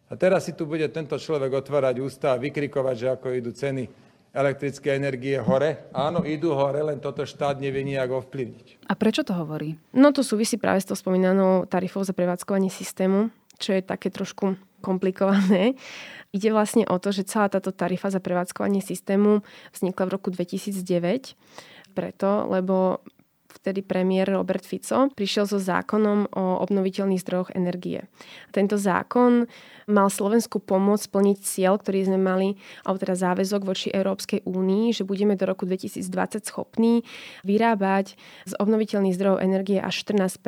A 0.08 0.16
teraz 0.16 0.48
si 0.48 0.56
tu 0.56 0.64
bude 0.64 0.88
tento 0.88 1.16
človek 1.20 1.52
otvárať 1.52 2.00
ústa 2.00 2.32
a 2.32 2.40
vykrikovať, 2.40 2.96
že 2.96 3.08
ako 3.12 3.26
idú 3.32 3.52
ceny 3.52 3.84
elektrické 4.32 4.96
energie 4.96 5.36
hore. 5.36 5.92
Áno, 5.92 6.24
idú 6.24 6.56
hore, 6.56 6.80
len 6.80 7.00
toto 7.00 7.24
štát 7.24 7.60
nevie 7.60 7.84
nijak 7.84 8.08
ovplyvniť. 8.08 8.88
A 8.88 8.96
prečo 8.96 9.24
to 9.24 9.36
hovorí? 9.36 9.76
No 9.92 10.10
to 10.12 10.24
súvisí 10.24 10.56
práve 10.56 10.80
s 10.80 10.88
tou 10.88 10.96
spomínanou 10.96 11.68
tarifou 11.68 12.00
za 12.00 12.16
prevádzkovanie 12.16 12.72
systému, 12.72 13.28
čo 13.60 13.76
je 13.76 13.84
také 13.84 14.08
trošku 14.08 14.56
komplikované. 14.80 15.76
Ide 16.32 16.48
vlastne 16.48 16.88
o 16.88 16.96
to, 16.96 17.12
že 17.12 17.28
celá 17.28 17.52
táto 17.52 17.76
tarifa 17.76 18.08
za 18.08 18.16
prevádzkovanie 18.16 18.80
systému 18.80 19.44
vznikla 19.76 20.08
v 20.08 20.12
roku 20.16 20.28
2009 20.32 21.36
preto, 21.92 22.48
lebo 22.48 23.04
vtedy 23.52 23.84
premiér 23.84 24.32
Robert 24.32 24.64
Fico, 24.64 25.12
prišiel 25.12 25.44
so 25.44 25.60
zákonom 25.60 26.32
o 26.32 26.44
obnoviteľných 26.64 27.20
zdrojoch 27.20 27.52
energie. 27.52 28.08
Tento 28.50 28.80
zákon 28.80 29.44
mal 29.86 30.08
Slovensku 30.08 30.56
pomôcť 30.56 31.04
splniť 31.04 31.36
cieľ, 31.44 31.76
ktorý 31.76 32.08
sme 32.08 32.18
mali, 32.18 32.56
alebo 32.88 32.98
teda 33.04 33.14
záväzok 33.14 33.62
voči 33.68 33.88
Európskej 33.92 34.48
únii, 34.48 34.96
že 34.96 35.04
budeme 35.04 35.36
do 35.36 35.44
roku 35.44 35.68
2020 35.68 36.48
schopní 36.48 37.04
vyrábať 37.44 38.16
z 38.48 38.52
obnoviteľných 38.56 39.14
zdrojov 39.14 39.44
energie 39.44 39.78
až 39.78 40.00
14 40.08 40.40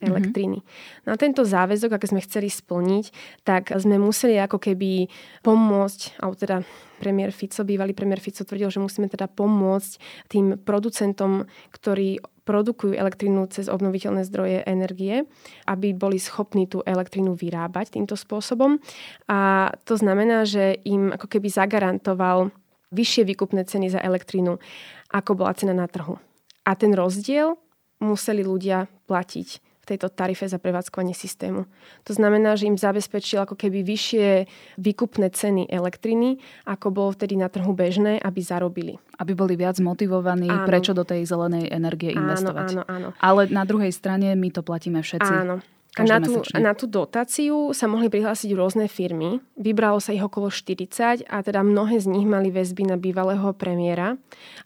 elektriny. 0.00 0.64
Mm-hmm. 0.64 1.06
Na 1.06 1.14
tento 1.20 1.44
záväzok, 1.44 1.96
ak 1.96 2.08
sme 2.08 2.24
chceli 2.24 2.48
splniť, 2.48 3.04
tak 3.44 3.72
sme 3.76 4.00
museli 4.00 4.40
ako 4.40 4.56
keby 4.56 5.06
pomôcť, 5.44 6.20
alebo 6.20 6.36
teda 6.36 6.56
premiér 7.00 7.32
Fico, 7.32 7.64
bývalý 7.64 7.96
premiér 7.96 8.20
Fico 8.20 8.44
tvrdil, 8.44 8.68
že 8.68 8.80
musíme 8.80 9.08
teda 9.08 9.28
pomôcť 9.28 9.92
tým 10.28 10.60
producentom, 10.60 11.48
ktorí 11.72 12.20
produkujú 12.44 12.98
elektrínu 12.98 13.46
cez 13.48 13.70
obnoviteľné 13.70 14.26
zdroje 14.26 14.66
energie, 14.66 15.22
aby 15.70 15.94
boli 15.94 16.18
schopní 16.18 16.66
tú 16.66 16.82
elektrínu 16.82 17.38
vyrábať 17.38 17.94
týmto 17.94 18.18
spôsobom. 18.18 18.82
A 19.30 19.70
to 19.86 19.94
znamená, 19.94 20.42
že 20.42 20.76
im 20.82 21.14
ako 21.14 21.30
keby 21.30 21.46
zagarantoval 21.46 22.50
vyššie 22.90 23.22
výkupné 23.22 23.62
ceny 23.64 23.94
za 23.94 24.02
elektrínu, 24.02 24.58
ako 25.14 25.30
bola 25.38 25.54
cena 25.54 25.72
na 25.72 25.86
trhu. 25.86 26.18
A 26.66 26.74
ten 26.74 26.90
rozdiel 26.90 27.54
museli 28.02 28.42
ľudia 28.42 28.90
platiť 29.06 29.69
tejto 29.90 30.06
tarife 30.06 30.46
za 30.46 30.62
prevádzkovanie 30.62 31.16
systému. 31.16 31.66
To 32.06 32.12
znamená, 32.14 32.54
že 32.54 32.70
im 32.70 32.78
zabezpečil 32.78 33.42
ako 33.42 33.58
keby 33.58 33.82
vyššie 33.82 34.46
výkupné 34.78 35.34
ceny 35.34 35.66
elektriny, 35.66 36.38
ako 36.62 36.94
bolo 36.94 37.10
vtedy 37.10 37.34
na 37.34 37.50
trhu 37.50 37.74
bežné, 37.74 38.22
aby 38.22 38.38
zarobili. 38.38 38.94
Aby 39.18 39.34
boli 39.34 39.58
viac 39.58 39.82
motivovaní, 39.82 40.46
áno. 40.46 40.66
prečo 40.70 40.94
do 40.94 41.02
tej 41.02 41.26
zelenej 41.26 41.68
energie 41.74 42.14
investovať. 42.14 42.78
Áno, 42.78 42.82
áno, 42.86 43.08
áno. 43.10 43.18
Ale 43.18 43.50
na 43.50 43.66
druhej 43.66 43.90
strane 43.90 44.38
my 44.38 44.48
to 44.54 44.62
platíme 44.62 45.02
všetci. 45.02 45.34
Áno. 45.34 45.58
A 45.98 46.06
na, 46.06 46.22
tú, 46.22 46.38
a 46.38 46.58
na 46.62 46.70
tú 46.70 46.86
dotáciu 46.86 47.74
sa 47.74 47.90
mohli 47.90 48.06
prihlásiť 48.06 48.54
rôzne 48.54 48.86
firmy. 48.86 49.42
Vybralo 49.58 49.98
sa 49.98 50.14
ich 50.14 50.22
okolo 50.22 50.46
40 50.46 51.26
a 51.26 51.36
teda 51.42 51.66
mnohé 51.66 51.98
z 51.98 52.06
nich 52.06 52.22
mali 52.30 52.54
väzby 52.54 52.86
na 52.86 52.94
bývalého 52.94 53.50
premiéra. 53.58 54.14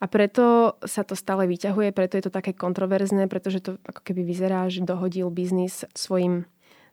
A 0.01 0.05
preto 0.05 0.77
sa 0.85 1.01
to 1.01 1.17
stále 1.17 1.49
vyťahuje, 1.49 1.97
preto 1.97 2.21
je 2.21 2.29
to 2.29 2.33
také 2.35 2.53
kontroverzné, 2.53 3.25
pretože 3.33 3.65
to 3.65 3.81
ako 3.89 4.05
keby 4.05 4.21
vyzerá, 4.21 4.69
že 4.69 4.85
dohodil 4.85 5.33
biznis 5.33 5.89
svojim 5.97 6.45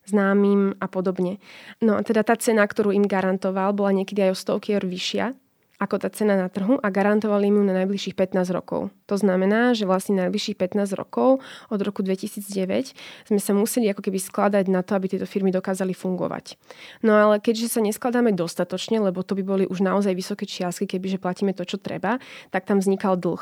známym 0.08 0.80
a 0.80 0.88
podobne. 0.88 1.44
No 1.84 2.00
a 2.00 2.02
teda 2.02 2.24
tá 2.24 2.40
cena, 2.40 2.64
ktorú 2.64 2.96
im 2.96 3.04
garantoval, 3.04 3.76
bola 3.76 3.92
niekedy 3.92 4.32
aj 4.32 4.32
o 4.32 4.38
stovky 4.40 4.80
eur 4.80 4.88
vyššia 4.88 5.36
ako 5.82 5.98
tá 5.98 6.14
cena 6.14 6.38
na 6.38 6.46
trhu 6.46 6.78
a 6.78 6.88
garantovali 6.94 7.50
mu 7.50 7.66
na 7.66 7.74
najbližších 7.82 8.14
15 8.14 8.54
rokov. 8.54 8.94
To 9.10 9.18
znamená, 9.18 9.74
že 9.74 9.90
vlastne 9.90 10.14
najbližších 10.22 10.54
15 10.54 10.94
rokov 10.94 11.42
od 11.74 11.80
roku 11.82 12.06
2009 12.06 12.94
sme 13.26 13.40
sa 13.42 13.58
museli 13.58 13.90
ako 13.90 14.06
keby 14.06 14.22
skladať 14.22 14.70
na 14.70 14.86
to, 14.86 14.94
aby 14.94 15.10
tieto 15.10 15.26
firmy 15.26 15.50
dokázali 15.50 15.98
fungovať. 15.98 16.62
No 17.02 17.18
ale 17.18 17.42
keďže 17.42 17.74
sa 17.74 17.82
neskladáme 17.82 18.30
dostatočne, 18.38 19.02
lebo 19.02 19.26
to 19.26 19.34
by 19.34 19.42
boli 19.42 19.64
už 19.66 19.82
naozaj 19.82 20.14
vysoké 20.14 20.46
čiastky, 20.46 20.86
kebyže 20.86 21.18
platíme 21.18 21.58
to, 21.58 21.66
čo 21.66 21.82
treba, 21.82 22.22
tak 22.54 22.70
tam 22.70 22.78
vznikal 22.78 23.18
dlh. 23.18 23.42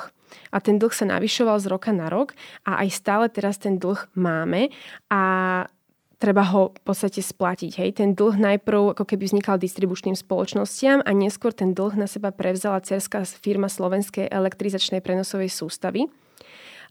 A 0.56 0.64
ten 0.64 0.80
dlh 0.80 0.94
sa 0.96 1.10
navyšoval 1.10 1.60
z 1.60 1.68
roka 1.68 1.92
na 1.92 2.08
rok 2.08 2.38
a 2.64 2.80
aj 2.86 2.90
stále 2.96 3.26
teraz 3.28 3.60
ten 3.60 3.76
dlh 3.82 4.00
máme 4.16 4.72
a 5.12 5.22
treba 6.20 6.44
ho 6.52 6.76
v 6.76 6.82
podstate 6.84 7.24
splatiť. 7.24 7.80
Hej. 7.80 7.90
Ten 8.04 8.14
dlh 8.14 8.36
najprv 8.36 8.94
ako 8.94 9.08
keby 9.08 9.32
vznikal 9.32 9.56
distribučným 9.56 10.20
spoločnostiam 10.20 11.00
a 11.02 11.12
neskôr 11.16 11.56
ten 11.56 11.72
dlh 11.72 11.96
na 11.96 12.06
seba 12.06 12.36
prevzala 12.36 12.84
cerská 12.84 13.24
firma 13.24 13.72
Slovenskej 13.72 14.28
elektrizačnej 14.28 15.00
prenosovej 15.00 15.48
sústavy, 15.50 16.12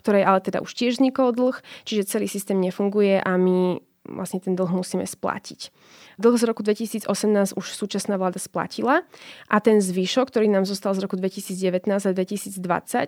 ktorej 0.00 0.25
ale 0.25 0.40
teda 0.40 0.64
už 0.64 0.73
tiež 0.73 0.99
vznikol 0.99 1.37
dlh, 1.37 1.61
čiže 1.85 2.08
celý 2.08 2.26
systém 2.26 2.56
nefunguje 2.56 3.20
a 3.20 3.37
my 3.37 3.85
vlastne 4.17 4.41
ten 4.41 4.57
dlh 4.57 4.73
musíme 4.73 5.05
splatiť. 5.05 5.73
Dlh 6.19 6.35
z 6.35 6.45
roku 6.50 6.67
2018 6.67 7.07
už 7.55 7.67
súčasná 7.79 8.19
vláda 8.19 8.43
splatila 8.43 9.07
a 9.47 9.57
ten 9.62 9.79
zvyšok, 9.79 10.35
ktorý 10.35 10.50
nám 10.50 10.67
zostal 10.67 10.97
z 10.97 11.07
roku 11.07 11.15
2019 11.15 11.87
a 11.87 12.11
2020, 12.11 12.59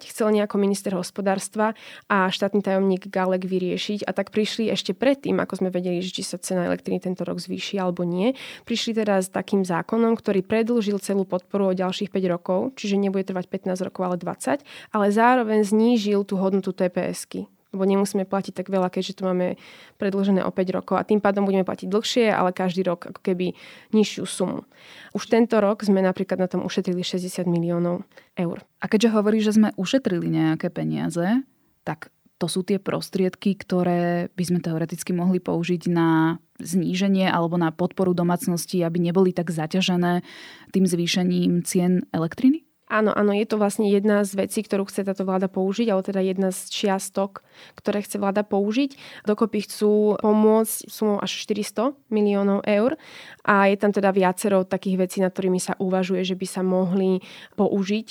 chcel 0.07 0.27
nejako 0.31 0.57
minister 0.63 0.95
hospodárstva 0.95 1.75
a 2.07 2.31
štátny 2.31 2.63
tajomník 2.63 3.11
Galek 3.11 3.51
vyriešiť 3.51 4.07
a 4.07 4.15
tak 4.15 4.31
prišli 4.31 4.71
ešte 4.71 4.95
predtým, 4.95 5.43
ako 5.43 5.65
sme 5.65 5.69
vedeli, 5.75 5.99
či 6.05 6.23
sa 6.23 6.39
cena 6.39 6.71
elektriny 6.71 7.03
tento 7.03 7.27
rok 7.27 7.43
zvýši 7.43 7.83
alebo 7.83 8.07
nie. 8.07 8.39
Prišli 8.63 9.03
teda 9.03 9.19
s 9.19 9.33
takým 9.33 9.67
zákonom, 9.67 10.15
ktorý 10.15 10.47
predlžil 10.47 11.03
celú 11.03 11.27
podporu 11.27 11.73
o 11.73 11.77
ďalších 11.77 12.15
5 12.15 12.35
rokov, 12.35 12.79
čiže 12.79 12.95
nebude 12.95 13.27
trvať 13.27 13.51
15 13.51 13.87
rokov, 13.91 14.03
ale 14.07 14.17
20, 14.23 14.63
ale 14.95 15.07
zároveň 15.11 15.67
znížil 15.67 16.23
tú 16.23 16.39
hodnotu 16.39 16.71
TPS-ky 16.71 17.51
lebo 17.71 17.87
nemusíme 17.87 18.27
platiť 18.27 18.53
tak 18.63 18.67
veľa, 18.67 18.91
keďže 18.91 19.21
to 19.21 19.23
máme 19.31 19.55
predložené 19.97 20.43
o 20.43 20.51
5 20.51 20.77
rokov 20.77 20.99
a 20.99 21.07
tým 21.07 21.23
pádom 21.23 21.47
budeme 21.47 21.63
platiť 21.63 21.87
dlhšie, 21.87 22.27
ale 22.31 22.51
každý 22.51 22.83
rok 22.83 23.15
ako 23.15 23.21
keby 23.23 23.55
nižšiu 23.95 24.25
sumu. 24.27 24.67
Už 25.15 25.31
tento 25.31 25.59
rok 25.63 25.87
sme 25.87 26.03
napríklad 26.03 26.43
na 26.43 26.51
tom 26.51 26.67
ušetrili 26.67 27.07
60 27.07 27.47
miliónov 27.47 28.03
eur. 28.35 28.63
A 28.83 28.87
keďže 28.91 29.15
hovorí, 29.15 29.39
že 29.39 29.55
sme 29.55 29.71
ušetrili 29.79 30.27
nejaké 30.27 30.69
peniaze, 30.71 31.47
tak 31.87 32.11
to 32.41 32.49
sú 32.49 32.65
tie 32.65 32.81
prostriedky, 32.81 33.53
ktoré 33.53 34.33
by 34.33 34.45
sme 34.49 34.59
teoreticky 34.65 35.13
mohli 35.13 35.45
použiť 35.45 35.93
na 35.93 36.41
zníženie 36.57 37.29
alebo 37.29 37.61
na 37.61 37.69
podporu 37.69 38.17
domácností, 38.17 38.81
aby 38.81 38.97
neboli 38.97 39.37
tak 39.37 39.53
zaťažené 39.53 40.25
tým 40.73 40.85
zvýšením 40.89 41.61
cien 41.69 42.09
elektriny? 42.17 42.60
Áno, 42.91 43.15
áno, 43.15 43.31
je 43.31 43.47
to 43.47 43.55
vlastne 43.55 43.87
jedna 43.87 44.27
z 44.27 44.35
vecí, 44.35 44.67
ktorú 44.67 44.83
chce 44.91 45.07
táto 45.07 45.23
vláda 45.23 45.47
použiť, 45.47 45.95
ale 45.95 46.03
teda 46.03 46.19
jedna 46.27 46.51
z 46.51 46.67
čiastok, 46.75 47.47
ktoré 47.79 48.03
chce 48.03 48.19
vláda 48.19 48.43
použiť. 48.43 48.99
Dokopy 49.31 49.63
chcú 49.63 50.19
pomôcť 50.19 50.91
sumou 50.91 51.23
až 51.23 51.31
400 51.47 51.95
miliónov 52.11 52.67
eur 52.67 52.99
a 53.47 53.71
je 53.71 53.79
tam 53.79 53.95
teda 53.95 54.11
viacero 54.11 54.67
takých 54.67 55.07
vecí, 55.07 55.23
nad 55.23 55.31
ktorými 55.31 55.63
sa 55.63 55.79
uvažuje, 55.79 56.27
že 56.27 56.35
by 56.35 56.47
sa 56.51 56.67
mohli 56.67 57.23
použiť, 57.55 58.09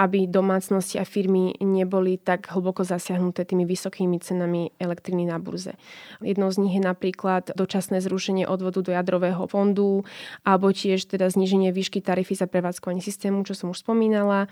aby 0.00 0.24
domácnosti 0.24 0.96
a 0.96 1.04
firmy 1.04 1.60
neboli 1.60 2.16
tak 2.16 2.48
hlboko 2.48 2.80
zasiahnuté 2.80 3.44
tými 3.44 3.68
vysokými 3.68 4.24
cenami 4.24 4.72
elektriny 4.80 5.28
na 5.28 5.36
burze. 5.36 5.76
Jednou 6.24 6.48
z 6.48 6.64
nich 6.64 6.80
je 6.80 6.82
napríklad 6.82 7.52
dočasné 7.52 8.00
zrušenie 8.00 8.48
odvodu 8.48 8.80
do 8.80 8.88
jadrového 8.88 9.44
fondu 9.52 10.08
alebo 10.48 10.72
tiež 10.72 11.12
teda 11.12 11.28
zníženie 11.28 11.76
výšky 11.76 12.00
tarify 12.00 12.32
za 12.32 12.48
prevádzkovanie 12.48 13.04
systému, 13.04 13.44
čo 13.44 13.52
som 13.52 13.68
už 13.68 13.84
spomínala 13.84 14.13
spomínala 14.14 14.48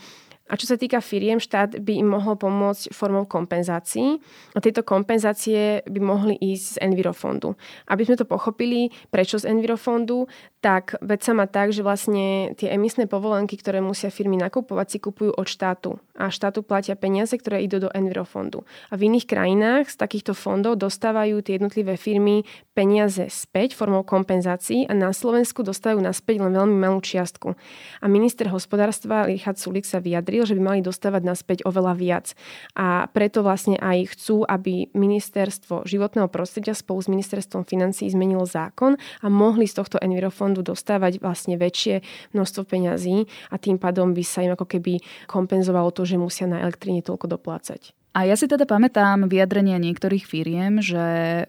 a 0.53 0.61
čo 0.61 0.69
sa 0.69 0.77
týka 0.77 1.01
firiem, 1.01 1.41
štát 1.41 1.81
by 1.81 1.97
im 1.97 2.13
mohol 2.13 2.37
pomôcť 2.37 2.93
formou 2.93 3.25
kompenzácií. 3.25 4.21
A 4.53 4.61
tieto 4.61 4.85
kompenzácie 4.85 5.81
by 5.89 6.01
mohli 6.05 6.37
ísť 6.37 6.77
z 6.77 6.81
Envirofondu. 6.85 7.57
Aby 7.89 8.05
sme 8.05 8.21
to 8.21 8.29
pochopili, 8.29 8.93
prečo 9.09 9.41
z 9.41 9.49
Envirofondu, 9.49 10.29
tak 10.61 11.01
vec 11.01 11.25
sa 11.25 11.33
má 11.33 11.49
tak, 11.49 11.73
že 11.73 11.81
vlastne 11.81 12.53
tie 12.55 12.69
emisné 12.69 13.09
povolenky, 13.09 13.57
ktoré 13.57 13.81
musia 13.81 14.13
firmy 14.13 14.37
nakupovať, 14.37 14.87
si 14.93 14.99
kupujú 15.01 15.33
od 15.33 15.49
štátu. 15.49 15.97
A 16.21 16.29
štátu 16.29 16.61
platia 16.61 17.01
peniaze, 17.01 17.33
ktoré 17.33 17.65
idú 17.65 17.89
do 17.89 17.91
Envirofondu. 17.91 18.69
A 18.93 19.01
v 19.01 19.09
iných 19.09 19.25
krajinách 19.25 19.89
z 19.89 19.97
takýchto 19.97 20.37
fondov 20.37 20.77
dostávajú 20.77 21.41
tie 21.41 21.57
jednotlivé 21.57 21.97
firmy 21.97 22.45
peniaze 22.77 23.25
späť 23.33 23.73
formou 23.73 24.05
kompenzácií 24.05 24.85
a 24.87 24.93
na 24.93 25.17
Slovensku 25.17 25.65
dostávajú 25.65 26.05
naspäť 26.05 26.45
len 26.45 26.53
veľmi 26.53 26.77
malú 26.77 27.01
čiastku. 27.01 27.57
A 27.99 28.07
minister 28.07 28.53
hospodárstva 28.53 29.25
Richard 29.25 29.57
Sulik 29.57 29.89
sa 29.89 29.99
vyjadril, 29.99 30.42
hovoril, 30.43 30.51
že 30.51 30.59
by 30.59 30.63
mali 30.75 30.81
dostávať 30.83 31.23
naspäť 31.23 31.59
oveľa 31.63 31.95
viac. 31.95 32.27
A 32.75 33.07
preto 33.07 33.47
vlastne 33.47 33.79
aj 33.79 34.19
chcú, 34.19 34.43
aby 34.43 34.91
ministerstvo 34.91 35.87
životného 35.87 36.27
prostredia 36.27 36.75
spolu 36.75 36.99
s 36.99 37.09
ministerstvom 37.09 37.63
financí 37.63 38.11
zmenilo 38.11 38.43
zákon 38.43 38.99
a 38.99 39.27
mohli 39.31 39.71
z 39.71 39.79
tohto 39.79 40.03
Envirofondu 40.03 40.67
dostávať 40.67 41.23
vlastne 41.23 41.55
väčšie 41.55 42.03
množstvo 42.35 42.67
peňazí 42.67 43.31
a 43.55 43.57
tým 43.63 43.79
pádom 43.79 44.11
by 44.11 44.25
sa 44.27 44.43
im 44.43 44.59
ako 44.59 44.67
keby 44.67 44.99
kompenzovalo 45.31 45.95
to, 45.95 46.03
že 46.03 46.19
musia 46.19 46.51
na 46.51 46.59
elektríne 46.59 47.07
toľko 47.07 47.39
doplácať. 47.39 47.95
A 48.13 48.29
ja 48.29 48.37
si 48.37 48.45
teda 48.45 48.69
pamätám 48.69 49.25
vyjadrenia 49.25 49.81
niektorých 49.81 50.29
firiem, 50.29 50.85
že 50.85 51.01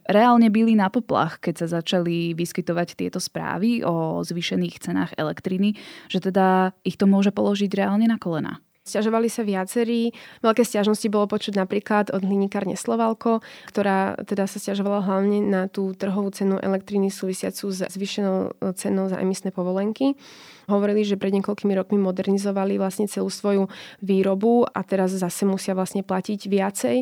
reálne 0.08 0.48
byli 0.48 0.80
na 0.80 0.88
poplach, 0.88 1.44
keď 1.44 1.60
sa 1.60 1.84
začali 1.84 2.32
vyskytovať 2.40 2.96
tieto 2.96 3.20
správy 3.20 3.84
o 3.84 4.24
zvýšených 4.24 4.80
cenách 4.80 5.12
elektriny, 5.20 5.76
že 6.08 6.24
teda 6.24 6.72
ich 6.88 6.96
to 6.96 7.04
môže 7.04 7.36
položiť 7.36 7.68
reálne 7.68 8.08
na 8.08 8.16
kolena. 8.16 8.64
Sťažovali 8.84 9.32
sa 9.32 9.48
viacerí. 9.48 10.12
Veľké 10.44 10.68
stiažnosti 10.68 11.08
bolo 11.08 11.32
počuť 11.32 11.56
napríklad 11.56 12.12
od 12.12 12.20
hlinikárne 12.20 12.76
Slovalko, 12.76 13.40
ktorá 13.72 14.20
teda 14.28 14.44
sa 14.44 14.60
stiažovala 14.60 15.08
hlavne 15.08 15.40
na 15.40 15.72
tú 15.72 15.96
trhovú 15.96 16.28
cenu 16.36 16.60
elektriny 16.60 17.08
súvisiacu 17.08 17.72
s 17.72 17.88
zvýšenou 17.88 18.60
cenou 18.76 19.08
za 19.08 19.24
emisné 19.24 19.56
povolenky. 19.56 20.20
Hovorili, 20.68 21.04
že 21.04 21.20
pred 21.20 21.36
niekoľkými 21.36 21.74
rokmi 21.76 22.00
modernizovali 22.00 22.80
vlastne 22.80 23.10
celú 23.10 23.28
svoju 23.28 23.68
výrobu 24.00 24.64
a 24.64 24.80
teraz 24.84 25.12
zase 25.12 25.44
musia 25.44 25.76
vlastne 25.76 26.02
platiť 26.02 26.40
viacej. 26.48 26.98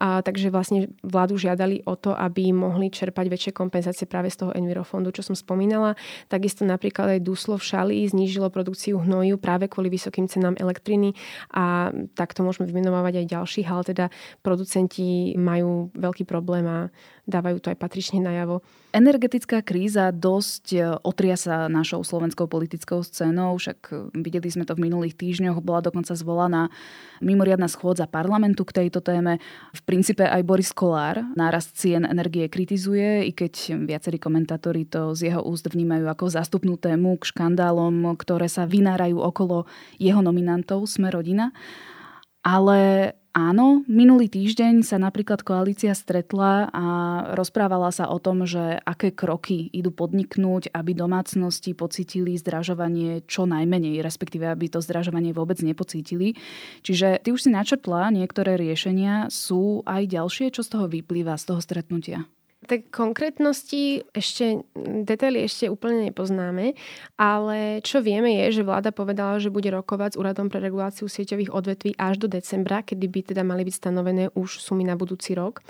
A 0.00 0.24
takže 0.24 0.48
vlastne 0.48 0.88
vládu 1.04 1.36
žiadali 1.36 1.84
o 1.84 1.94
to, 1.96 2.16
aby 2.16 2.50
mohli 2.52 2.88
čerpať 2.88 3.28
väčšie 3.28 3.52
kompenzácie 3.52 4.08
práve 4.08 4.32
z 4.32 4.44
toho 4.44 4.50
Envirofondu, 4.56 5.12
čo 5.12 5.20
som 5.20 5.36
spomínala. 5.36 5.94
Takisto 6.32 6.64
napríklad 6.64 7.18
aj 7.18 7.20
Duslo 7.24 7.60
v 7.60 7.64
Šali 7.64 7.96
znížilo 8.08 8.48
produkciu 8.48 9.00
hnoju 9.00 9.36
práve 9.36 9.68
kvôli 9.68 9.92
vysokým 9.92 10.26
cenám 10.26 10.56
elektriny 10.56 11.12
a 11.52 11.92
takto 12.16 12.40
môžeme 12.44 12.68
vymenovať 12.68 13.24
aj 13.24 13.26
ďalších, 13.28 13.66
ale 13.68 13.82
teda 13.84 14.06
producenti 14.40 15.36
majú 15.36 15.92
veľký 15.92 16.24
problém 16.24 16.64
a 16.64 16.88
dávajú 17.22 17.62
to 17.62 17.70
aj 17.70 17.78
patrične 17.78 18.18
najavo. 18.18 18.66
Energetická 18.90 19.62
kríza 19.62 20.10
dosť 20.10 20.64
e, 20.74 20.78
otria 21.06 21.38
sa 21.38 21.70
našou 21.70 22.02
slovenskou 22.02 22.50
politickou 22.50 23.06
scénou, 23.06 23.54
však 23.56 23.78
e, 23.88 23.94
videli 24.20 24.50
sme 24.50 24.66
to 24.66 24.74
v 24.74 24.90
minulých 24.90 25.14
týždňoch, 25.14 25.62
bola 25.62 25.86
dokonca 25.86 26.18
zvolaná 26.18 26.68
mimoriadná 27.22 27.70
schôdza 27.70 28.10
parlamentu 28.10 28.66
k 28.66 28.84
tejto 28.84 28.98
téme. 28.98 29.38
V 29.70 29.80
princípe 29.86 30.26
aj 30.26 30.42
Boris 30.42 30.74
Kolár 30.74 31.22
nárast 31.38 31.78
cien 31.78 32.02
energie 32.02 32.50
kritizuje, 32.50 33.22
i 33.24 33.30
keď 33.30 33.86
viacerí 33.86 34.18
komentátori 34.18 34.82
to 34.84 35.14
z 35.14 35.30
jeho 35.30 35.46
úst 35.46 35.70
vnímajú 35.70 36.10
ako 36.10 36.26
zástupnú 36.26 36.74
tému 36.74 37.22
k 37.22 37.30
škandálom, 37.30 38.18
ktoré 38.18 38.50
sa 38.50 38.66
vynárajú 38.66 39.22
okolo 39.22 39.70
jeho 40.02 40.18
nominantov 40.18 40.90
Sme 40.90 41.14
rodina. 41.14 41.54
Ale 42.42 43.14
Áno, 43.32 43.80
minulý 43.88 44.28
týždeň 44.28 44.84
sa 44.84 45.00
napríklad 45.00 45.40
koalícia 45.40 45.96
stretla 45.96 46.68
a 46.68 46.84
rozprávala 47.32 47.88
sa 47.88 48.12
o 48.12 48.20
tom, 48.20 48.44
že 48.44 48.76
aké 48.84 49.08
kroky 49.08 49.72
idú 49.72 49.88
podniknúť, 49.88 50.68
aby 50.68 50.92
domácnosti 50.92 51.72
pocítili 51.72 52.36
zdražovanie 52.36 53.24
čo 53.24 53.48
najmenej, 53.48 54.04
respektíve 54.04 54.44
aby 54.52 54.68
to 54.68 54.84
zdražovanie 54.84 55.32
vôbec 55.32 55.56
nepocítili. 55.64 56.36
Čiže 56.84 57.24
ty 57.24 57.32
už 57.32 57.48
si 57.48 57.50
načrtla 57.56 58.12
niektoré 58.12 58.60
riešenia, 58.60 59.32
sú 59.32 59.80
aj 59.88 60.12
ďalšie, 60.12 60.52
čo 60.52 60.60
z 60.60 60.68
toho 60.68 60.84
vyplýva 60.92 61.32
z 61.40 61.56
toho 61.56 61.60
stretnutia? 61.64 62.28
Tak 62.62 62.94
konkrétnosti 62.94 64.06
ešte, 64.14 64.62
detaily 64.78 65.42
ešte 65.42 65.66
úplne 65.66 66.06
nepoznáme, 66.06 66.78
ale 67.18 67.82
čo 67.82 67.98
vieme 67.98 68.38
je, 68.38 68.62
že 68.62 68.62
vláda 68.62 68.94
povedala, 68.94 69.42
že 69.42 69.50
bude 69.50 69.66
rokovať 69.66 70.14
s 70.14 70.20
Úradom 70.22 70.46
pre 70.46 70.62
reguláciu 70.62 71.10
sieťových 71.10 71.50
odvetví 71.50 71.98
až 71.98 72.22
do 72.22 72.30
decembra, 72.30 72.86
kedy 72.86 73.06
by 73.10 73.20
teda 73.34 73.42
mali 73.42 73.66
byť 73.66 73.74
stanovené 73.74 74.30
už 74.38 74.62
sumy 74.62 74.86
na 74.86 74.94
budúci 74.94 75.34
rok 75.34 75.66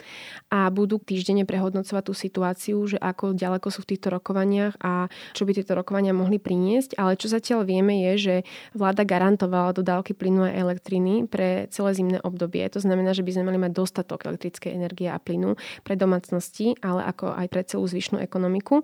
a 0.52 0.68
budú 0.68 1.00
týždenne 1.00 1.48
prehodnocovať 1.48 2.02
tú 2.04 2.12
situáciu, 2.12 2.76
že 2.84 3.00
ako 3.00 3.32
ďaleko 3.32 3.72
sú 3.72 3.88
v 3.88 3.96
týchto 3.96 4.12
rokovaniach 4.12 4.76
a 4.84 5.08
čo 5.32 5.48
by 5.48 5.56
tieto 5.56 5.72
rokovania 5.72 6.12
mohli 6.12 6.36
priniesť. 6.36 7.00
Ale 7.00 7.16
čo 7.16 7.32
zatiaľ 7.32 7.64
vieme 7.64 8.04
je, 8.04 8.12
že 8.20 8.34
vláda 8.76 9.08
garantovala 9.08 9.72
dodávky 9.72 10.12
plynu 10.12 10.44
a 10.44 10.52
elektriny 10.52 11.24
pre 11.24 11.72
celé 11.72 11.96
zimné 11.96 12.20
obdobie. 12.20 12.68
To 12.68 12.84
znamená, 12.84 13.16
že 13.16 13.24
by 13.24 13.32
sme 13.32 13.48
mali 13.48 13.56
mať 13.56 13.72
dostatok 13.72 14.28
elektrickej 14.28 14.76
energie 14.76 15.08
a 15.08 15.16
plynu 15.16 15.56
pre 15.80 15.96
domácnosti 15.96 16.76
ale 16.82 17.06
ako 17.06 17.32
aj 17.32 17.46
pre 17.48 17.62
celú 17.62 17.86
zvyšnú 17.86 18.18
ekonomiku. 18.20 18.82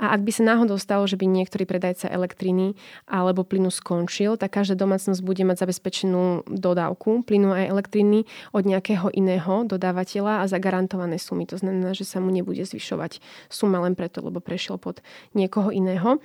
A 0.00 0.12
ak 0.12 0.24
by 0.24 0.32
sa 0.32 0.42
náhodou 0.44 0.76
stalo, 0.76 1.04
že 1.08 1.16
by 1.16 1.24
niektorý 1.24 1.64
predajca 1.64 2.08
elektriny 2.08 2.76
alebo 3.08 3.44
plynu 3.44 3.72
skončil, 3.72 4.36
tak 4.36 4.56
každá 4.56 4.76
domácnosť 4.76 5.20
bude 5.20 5.44
mať 5.44 5.68
zabezpečenú 5.68 6.48
dodávku 6.48 7.24
plynu 7.24 7.52
aj 7.52 7.64
elektriny 7.72 8.28
od 8.52 8.64
nejakého 8.64 9.08
iného 9.12 9.64
dodávateľa 9.64 10.44
a 10.44 10.48
zagarantované 10.48 11.16
sumy. 11.16 11.48
To 11.48 11.56
znamená, 11.60 11.92
že 11.92 12.04
sa 12.04 12.20
mu 12.20 12.28
nebude 12.28 12.64
zvyšovať 12.64 13.20
suma 13.48 13.80
len 13.84 13.96
preto, 13.96 14.24
lebo 14.24 14.40
prešiel 14.40 14.76
pod 14.76 15.00
niekoho 15.32 15.72
iného. 15.72 16.20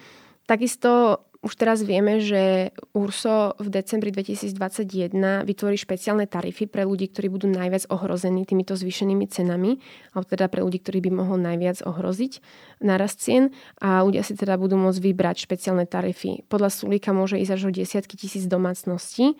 Takisto 0.47 1.23
už 1.41 1.58
teraz 1.58 1.82
vieme, 1.82 2.21
že 2.21 2.69
URSO 2.93 3.58
v 3.58 3.67
decembri 3.73 4.13
2021 4.13 5.41
vytvorí 5.41 5.73
špeciálne 5.73 6.30
tarify 6.30 6.69
pre 6.69 6.86
ľudí, 6.86 7.10
ktorí 7.10 7.34
budú 7.34 7.49
najviac 7.49 7.89
ohrození 7.89 8.45
týmito 8.45 8.77
zvýšenými 8.77 9.25
cenami, 9.25 9.82
alebo 10.13 10.30
teda 10.30 10.45
pre 10.54 10.62
ľudí, 10.62 10.77
ktorí 10.86 11.01
by 11.10 11.12
mohol 11.25 11.41
najviac 11.41 11.82
ohroziť 11.82 12.45
narast 12.86 13.25
cien 13.25 13.49
a 13.82 14.06
ľudia 14.06 14.21
si 14.21 14.38
teda 14.38 14.54
budú 14.62 14.77
môcť 14.77 15.01
vybrať 15.01 15.49
špeciálne 15.49 15.89
tarify. 15.89 16.45
Podľa 16.45 16.69
Sulíka 16.69 17.10
môže 17.10 17.41
ísť 17.41 17.58
až 17.58 17.62
o 17.65 17.71
desiatky 17.73 18.21
tisíc 18.21 18.45
domácností. 18.45 19.34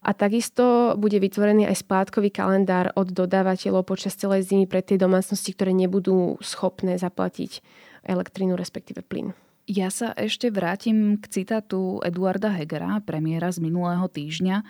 A 0.00 0.16
takisto 0.16 0.96
bude 0.96 1.20
vytvorený 1.20 1.68
aj 1.68 1.84
splátkový 1.84 2.32
kalendár 2.32 2.88
od 2.96 3.12
dodávateľov 3.12 3.84
počas 3.84 4.16
celej 4.16 4.48
zimy 4.48 4.64
pre 4.64 4.80
tie 4.80 4.96
domácnosti, 4.96 5.52
ktoré 5.52 5.76
nebudú 5.76 6.40
schopné 6.40 6.96
zaplatiť 6.96 7.60
elektrínu, 8.08 8.56
respektíve 8.56 9.04
plyn. 9.04 9.36
Ja 9.70 9.86
sa 9.86 10.10
ešte 10.18 10.50
vrátim 10.50 11.14
k 11.22 11.30
citátu 11.30 12.02
Eduarda 12.02 12.50
Hegera, 12.50 12.98
premiéra 13.06 13.54
z 13.54 13.62
minulého 13.62 14.02
týždňa. 14.10 14.66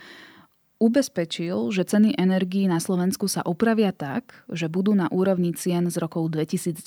Ubezpečil, 0.77 1.73
že 1.73 1.89
ceny 1.89 2.21
energií 2.21 2.69
na 2.69 2.77
Slovensku 2.77 3.25
sa 3.25 3.41
upravia 3.49 3.97
tak, 3.97 4.45
že 4.53 4.69
budú 4.69 4.93
na 4.93 5.09
úrovni 5.09 5.57
cien 5.57 5.89
z 5.89 5.97
rokov 5.97 6.29
2019 6.37 6.85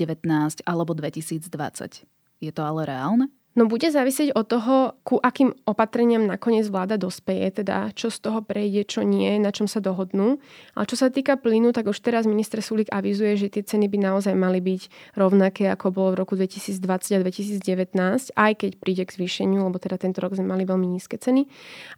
alebo 0.62 0.93
2020. 0.93 2.06
Je 2.38 2.52
to 2.54 2.62
ale 2.62 2.86
reálne? 2.86 3.34
No 3.54 3.70
bude 3.70 3.86
závisieť 3.86 4.34
od 4.34 4.50
toho, 4.50 4.98
ku 5.06 5.22
akým 5.22 5.54
opatreniam 5.70 6.26
nakoniec 6.26 6.66
vláda 6.74 6.98
dospeje, 6.98 7.62
teda 7.62 7.94
čo 7.94 8.10
z 8.10 8.18
toho 8.18 8.42
prejde, 8.42 8.82
čo 8.82 9.06
nie, 9.06 9.38
na 9.38 9.54
čom 9.54 9.70
sa 9.70 9.78
dohodnú. 9.78 10.42
Ale 10.74 10.89
čo 10.89 10.98
sa 10.98 11.13
týka 11.13 11.38
plynu, 11.38 11.70
tak 11.70 11.86
už 11.86 12.02
teraz 12.02 12.26
minister 12.26 12.66
Sulik 12.66 12.89
avizuje, 12.89 13.38
že 13.38 13.54
tie 13.54 13.62
ceny 13.62 13.94
by 13.94 13.98
naozaj 14.10 14.34
mali 14.34 14.58
byť 14.58 15.13
rovnaké, 15.13 15.70
ako 15.70 15.94
bolo 15.94 16.10
v 16.18 16.26
roku 16.26 16.34
2020 16.34 16.82
a 17.13 17.20
2019, 17.22 18.34
aj 18.34 18.52
keď 18.58 18.72
príde 18.82 19.06
k 19.06 19.16
zvýšeniu, 19.22 19.70
lebo 19.70 19.78
teda 19.78 20.02
tento 20.02 20.18
rok 20.26 20.34
sme 20.34 20.50
mali 20.50 20.66
veľmi 20.66 20.89
nízke 20.89 21.22
ceny. 21.22 21.46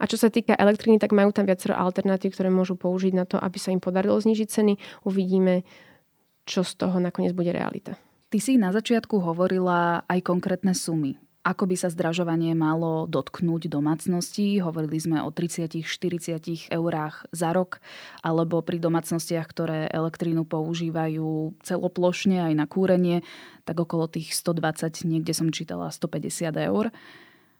A 0.04 0.12
čo 0.12 0.20
sa 0.20 0.28
týka 0.28 0.60
elektriny, 0.60 1.00
tak 1.00 1.16
majú 1.16 1.32
tam 1.32 1.48
viacero 1.48 1.80
alternatív, 1.80 2.36
ktoré 2.36 2.52
môžu 2.52 2.76
použiť 2.76 3.16
na 3.16 3.24
to, 3.24 3.40
aby 3.40 3.56
sa 3.56 3.72
im 3.72 3.80
podarilo 3.80 4.20
znižiť 4.20 4.48
ceny. 4.52 5.08
Uvidíme, 5.08 5.64
čo 6.44 6.68
z 6.68 6.84
toho 6.84 7.00
nakoniec 7.00 7.32
bude 7.32 7.56
realita. 7.56 7.96
Ty 8.28 8.44
si 8.44 8.60
na 8.60 8.76
začiatku 8.76 9.24
hovorila 9.24 10.04
aj 10.12 10.20
konkrétne 10.20 10.76
sumy 10.76 11.16
ako 11.46 11.70
by 11.70 11.76
sa 11.78 11.94
zdražovanie 11.94 12.58
malo 12.58 13.06
dotknúť 13.06 13.70
domácností. 13.70 14.58
Hovorili 14.66 14.98
sme 14.98 15.22
o 15.22 15.30
30-40 15.30 16.74
eurách 16.74 17.30
za 17.30 17.54
rok, 17.54 17.78
alebo 18.26 18.66
pri 18.66 18.82
domácnostiach, 18.82 19.46
ktoré 19.46 19.86
elektrínu 19.94 20.50
používajú 20.50 21.54
celoplošne 21.62 22.50
aj 22.50 22.54
na 22.58 22.66
kúrenie, 22.66 23.22
tak 23.62 23.78
okolo 23.78 24.10
tých 24.10 24.34
120, 24.34 25.06
niekde 25.06 25.38
som 25.38 25.54
čítala 25.54 25.94
150 25.94 26.50
eur. 26.66 26.90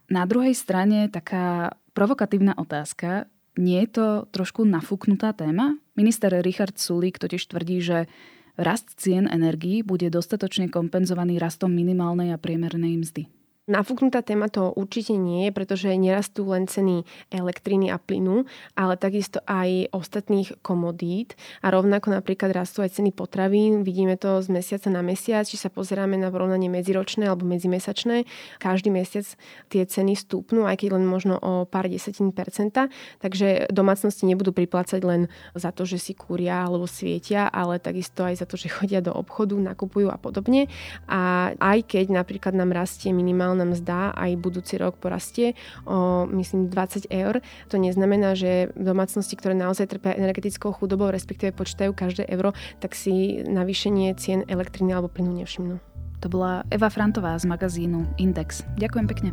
Na 0.10 0.26
druhej 0.26 0.58
strane 0.58 1.06
taká 1.14 1.78
provokatívna 1.94 2.58
otázka, 2.58 3.30
nie 3.56 3.86
je 3.86 3.90
to 4.02 4.08
trošku 4.34 4.66
nafúknutá 4.66 5.32
téma? 5.38 5.78
Minister 5.94 6.34
Richard 6.42 6.76
Sulík 6.82 7.22
totiž 7.22 7.54
tvrdí, 7.54 7.80
že 7.80 8.10
rast 8.58 8.98
cien 8.98 9.30
energií 9.30 9.86
bude 9.86 10.10
dostatočne 10.10 10.74
kompenzovaný 10.74 11.38
rastom 11.40 11.72
minimálnej 11.72 12.34
a 12.34 12.42
priemernej 12.42 13.00
mzdy. 13.00 13.35
Nafúknutá 13.66 14.22
téma 14.22 14.46
to 14.46 14.70
určite 14.78 15.18
nie 15.18 15.50
je, 15.50 15.52
pretože 15.52 15.90
nerastú 15.90 16.46
len 16.54 16.70
ceny 16.70 17.02
elektriny 17.34 17.90
a 17.90 17.98
plynu, 17.98 18.46
ale 18.78 18.94
takisto 18.94 19.42
aj 19.50 19.90
ostatných 19.90 20.62
komodít 20.62 21.34
a 21.66 21.74
rovnako 21.74 22.14
napríklad 22.14 22.54
rastú 22.54 22.86
aj 22.86 23.02
ceny 23.02 23.10
potravín. 23.10 23.82
Vidíme 23.82 24.22
to 24.22 24.38
z 24.46 24.54
mesiaca 24.54 24.94
na 24.94 25.02
mesiac, 25.02 25.50
či 25.50 25.58
sa 25.58 25.74
pozeráme 25.74 26.14
na 26.14 26.30
porovnanie 26.30 26.70
medziročné 26.70 27.26
alebo 27.26 27.50
medzimesačné. 27.50 28.30
Každý 28.62 28.94
mesiac 28.94 29.26
tie 29.74 29.82
ceny 29.82 30.14
stúpnú, 30.14 30.70
aj 30.70 30.86
keď 30.86 31.02
len 31.02 31.10
možno 31.10 31.42
o 31.42 31.66
pár 31.66 31.90
desetín 31.90 32.38
percenta. 32.38 32.94
Takže 33.18 33.74
domácnosti 33.74 34.30
nebudú 34.30 34.54
priplácať 34.54 35.02
len 35.02 35.26
za 35.58 35.74
to, 35.74 35.90
že 35.90 35.98
si 35.98 36.14
kúria 36.14 36.70
alebo 36.70 36.86
svietia, 36.86 37.50
ale 37.50 37.82
takisto 37.82 38.30
aj 38.30 38.36
za 38.36 38.46
to, 38.46 38.62
že 38.62 38.70
chodia 38.78 39.02
do 39.02 39.10
obchodu, 39.10 39.58
nakupujú 39.58 40.14
a 40.14 40.22
podobne. 40.22 40.70
A 41.10 41.50
aj 41.58 41.82
keď 41.90 42.14
napríklad 42.14 42.54
nám 42.54 42.70
rastie 42.70 43.10
minimálne 43.10 43.55
minimálna 43.56 43.72
mzda 43.72 44.12
aj 44.12 44.32
budúci 44.36 44.76
rok 44.76 45.00
porastie 45.00 45.56
o, 45.88 46.28
myslím, 46.28 46.68
20 46.68 47.08
eur. 47.08 47.40
To 47.72 47.76
neznamená, 47.80 48.36
že 48.36 48.76
domácnosti, 48.76 49.40
ktoré 49.40 49.56
naozaj 49.56 49.96
trpia 49.96 50.20
energetickou 50.20 50.76
chudobou, 50.76 51.08
respektíve 51.08 51.56
počítajú 51.56 51.96
každé 51.96 52.28
euro, 52.28 52.52
tak 52.84 52.92
si 52.92 53.40
navýšenie 53.48 54.12
cien 54.20 54.44
elektriny 54.52 54.92
alebo 54.92 55.08
plynu 55.08 55.32
nevšimnú. 55.40 55.80
To 56.20 56.28
bola 56.28 56.68
Eva 56.68 56.92
Frantová 56.92 57.40
z 57.40 57.48
magazínu 57.48 58.20
Index. 58.20 58.68
Ďakujem 58.76 59.08
pekne. 59.08 59.30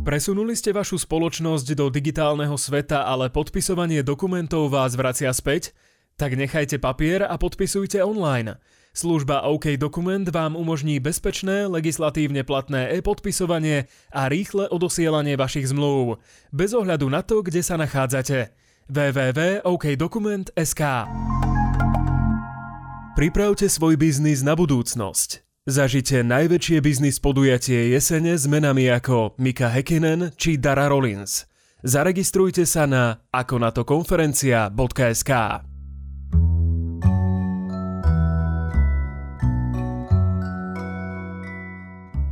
Presunuli 0.00 0.56
ste 0.56 0.72
vašu 0.72 0.96
spoločnosť 0.96 1.76
do 1.76 1.86
digitálneho 1.92 2.56
sveta, 2.56 3.04
ale 3.04 3.28
podpisovanie 3.28 4.00
dokumentov 4.00 4.72
vás 4.72 4.96
vracia 4.96 5.28
späť? 5.30 5.76
Tak 6.20 6.36
nechajte 6.36 6.76
papier 6.76 7.24
a 7.24 7.40
podpisujte 7.40 8.04
online. 8.04 8.60
Služba 8.92 9.40
OK 9.40 9.72
Dokument 9.80 10.28
vám 10.28 10.52
umožní 10.52 11.00
bezpečné, 11.00 11.64
legislatívne 11.64 12.44
platné 12.44 12.92
e-podpisovanie 12.92 13.88
a 14.12 14.28
rýchle 14.28 14.68
odosielanie 14.68 15.40
vašich 15.40 15.72
zmluv. 15.72 16.20
Bez 16.52 16.76
ohľadu 16.76 17.08
na 17.08 17.24
to, 17.24 17.40
kde 17.40 17.64
sa 17.64 17.80
nachádzate. 17.80 18.52
www.okdokument.sk 18.92 20.82
Pripravte 23.16 23.72
svoj 23.72 23.96
biznis 23.96 24.44
na 24.44 24.52
budúcnosť. 24.52 25.40
Zažite 25.64 26.20
najväčšie 26.20 26.84
biznis 26.84 27.16
podujatie 27.16 27.96
jesene 27.96 28.36
s 28.36 28.44
menami 28.44 28.92
ako 28.92 29.40
Mika 29.40 29.72
Hekinen 29.72 30.36
či 30.36 30.60
Dara 30.60 30.92
Rollins. 30.92 31.48
Zaregistrujte 31.80 32.68
sa 32.68 32.84
na 32.84 33.24
akonatokonferencia.sk 33.32 35.69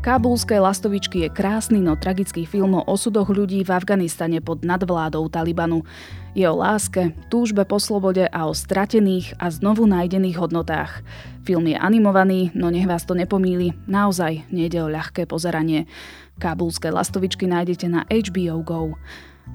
Kábulské 0.09 0.57
lastovičky 0.57 1.21
je 1.21 1.29
krásny, 1.29 1.85
no 1.85 1.92
tragický 1.92 2.49
film 2.49 2.81
o 2.81 2.87
osudoch 2.88 3.29
ľudí 3.29 3.61
v 3.61 3.77
Afganistane 3.77 4.40
pod 4.40 4.64
nadvládou 4.64 5.29
Talibanu. 5.29 5.85
Je 6.33 6.49
o 6.49 6.57
láske, 6.57 7.12
túžbe 7.29 7.68
po 7.68 7.77
slobode 7.77 8.25
a 8.25 8.49
o 8.49 8.57
stratených 8.57 9.37
a 9.37 9.53
znovu 9.53 9.85
nájdených 9.85 10.40
hodnotách. 10.40 11.05
Film 11.44 11.68
je 11.68 11.77
animovaný, 11.77 12.49
no 12.57 12.73
nech 12.73 12.88
vás 12.88 13.05
to 13.05 13.12
nepomíli, 13.12 13.77
naozaj 13.85 14.49
nejde 14.49 14.81
o 14.81 14.88
ľahké 14.88 15.29
pozeranie. 15.29 15.85
Kábulské 16.40 16.88
lastovičky 16.88 17.44
nájdete 17.44 17.92
na 17.92 18.09
HBO 18.09 18.64
GO. 18.64 18.97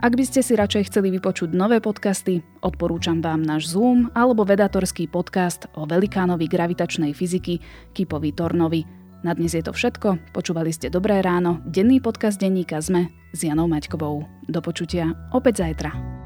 Ak 0.06 0.14
by 0.14 0.22
ste 0.22 0.46
si 0.46 0.54
radšej 0.54 0.94
chceli 0.94 1.18
vypočuť 1.18 1.50
nové 1.50 1.82
podcasty, 1.82 2.46
odporúčam 2.62 3.26
vám 3.26 3.42
náš 3.42 3.74
Zoom 3.74 4.14
alebo 4.14 4.46
vedatorský 4.46 5.10
podcast 5.10 5.66
o 5.74 5.90
velikánovi 5.90 6.46
gravitačnej 6.46 7.18
fyziky 7.18 7.58
Kipovi 7.98 8.38
Tornovi. 8.38 9.03
Na 9.24 9.32
dnes 9.32 9.56
je 9.56 9.64
to 9.64 9.72
všetko. 9.72 10.36
Počúvali 10.36 10.76
ste 10.76 10.92
Dobré 10.92 11.24
ráno, 11.24 11.64
denný 11.64 12.04
podcast 12.04 12.44
denníka 12.44 12.84
ZME 12.84 13.08
s 13.32 13.48
Janou 13.48 13.72
Maťkovou. 13.72 14.28
Do 14.52 14.60
počutia 14.60 15.16
opäť 15.32 15.64
zajtra. 15.64 16.23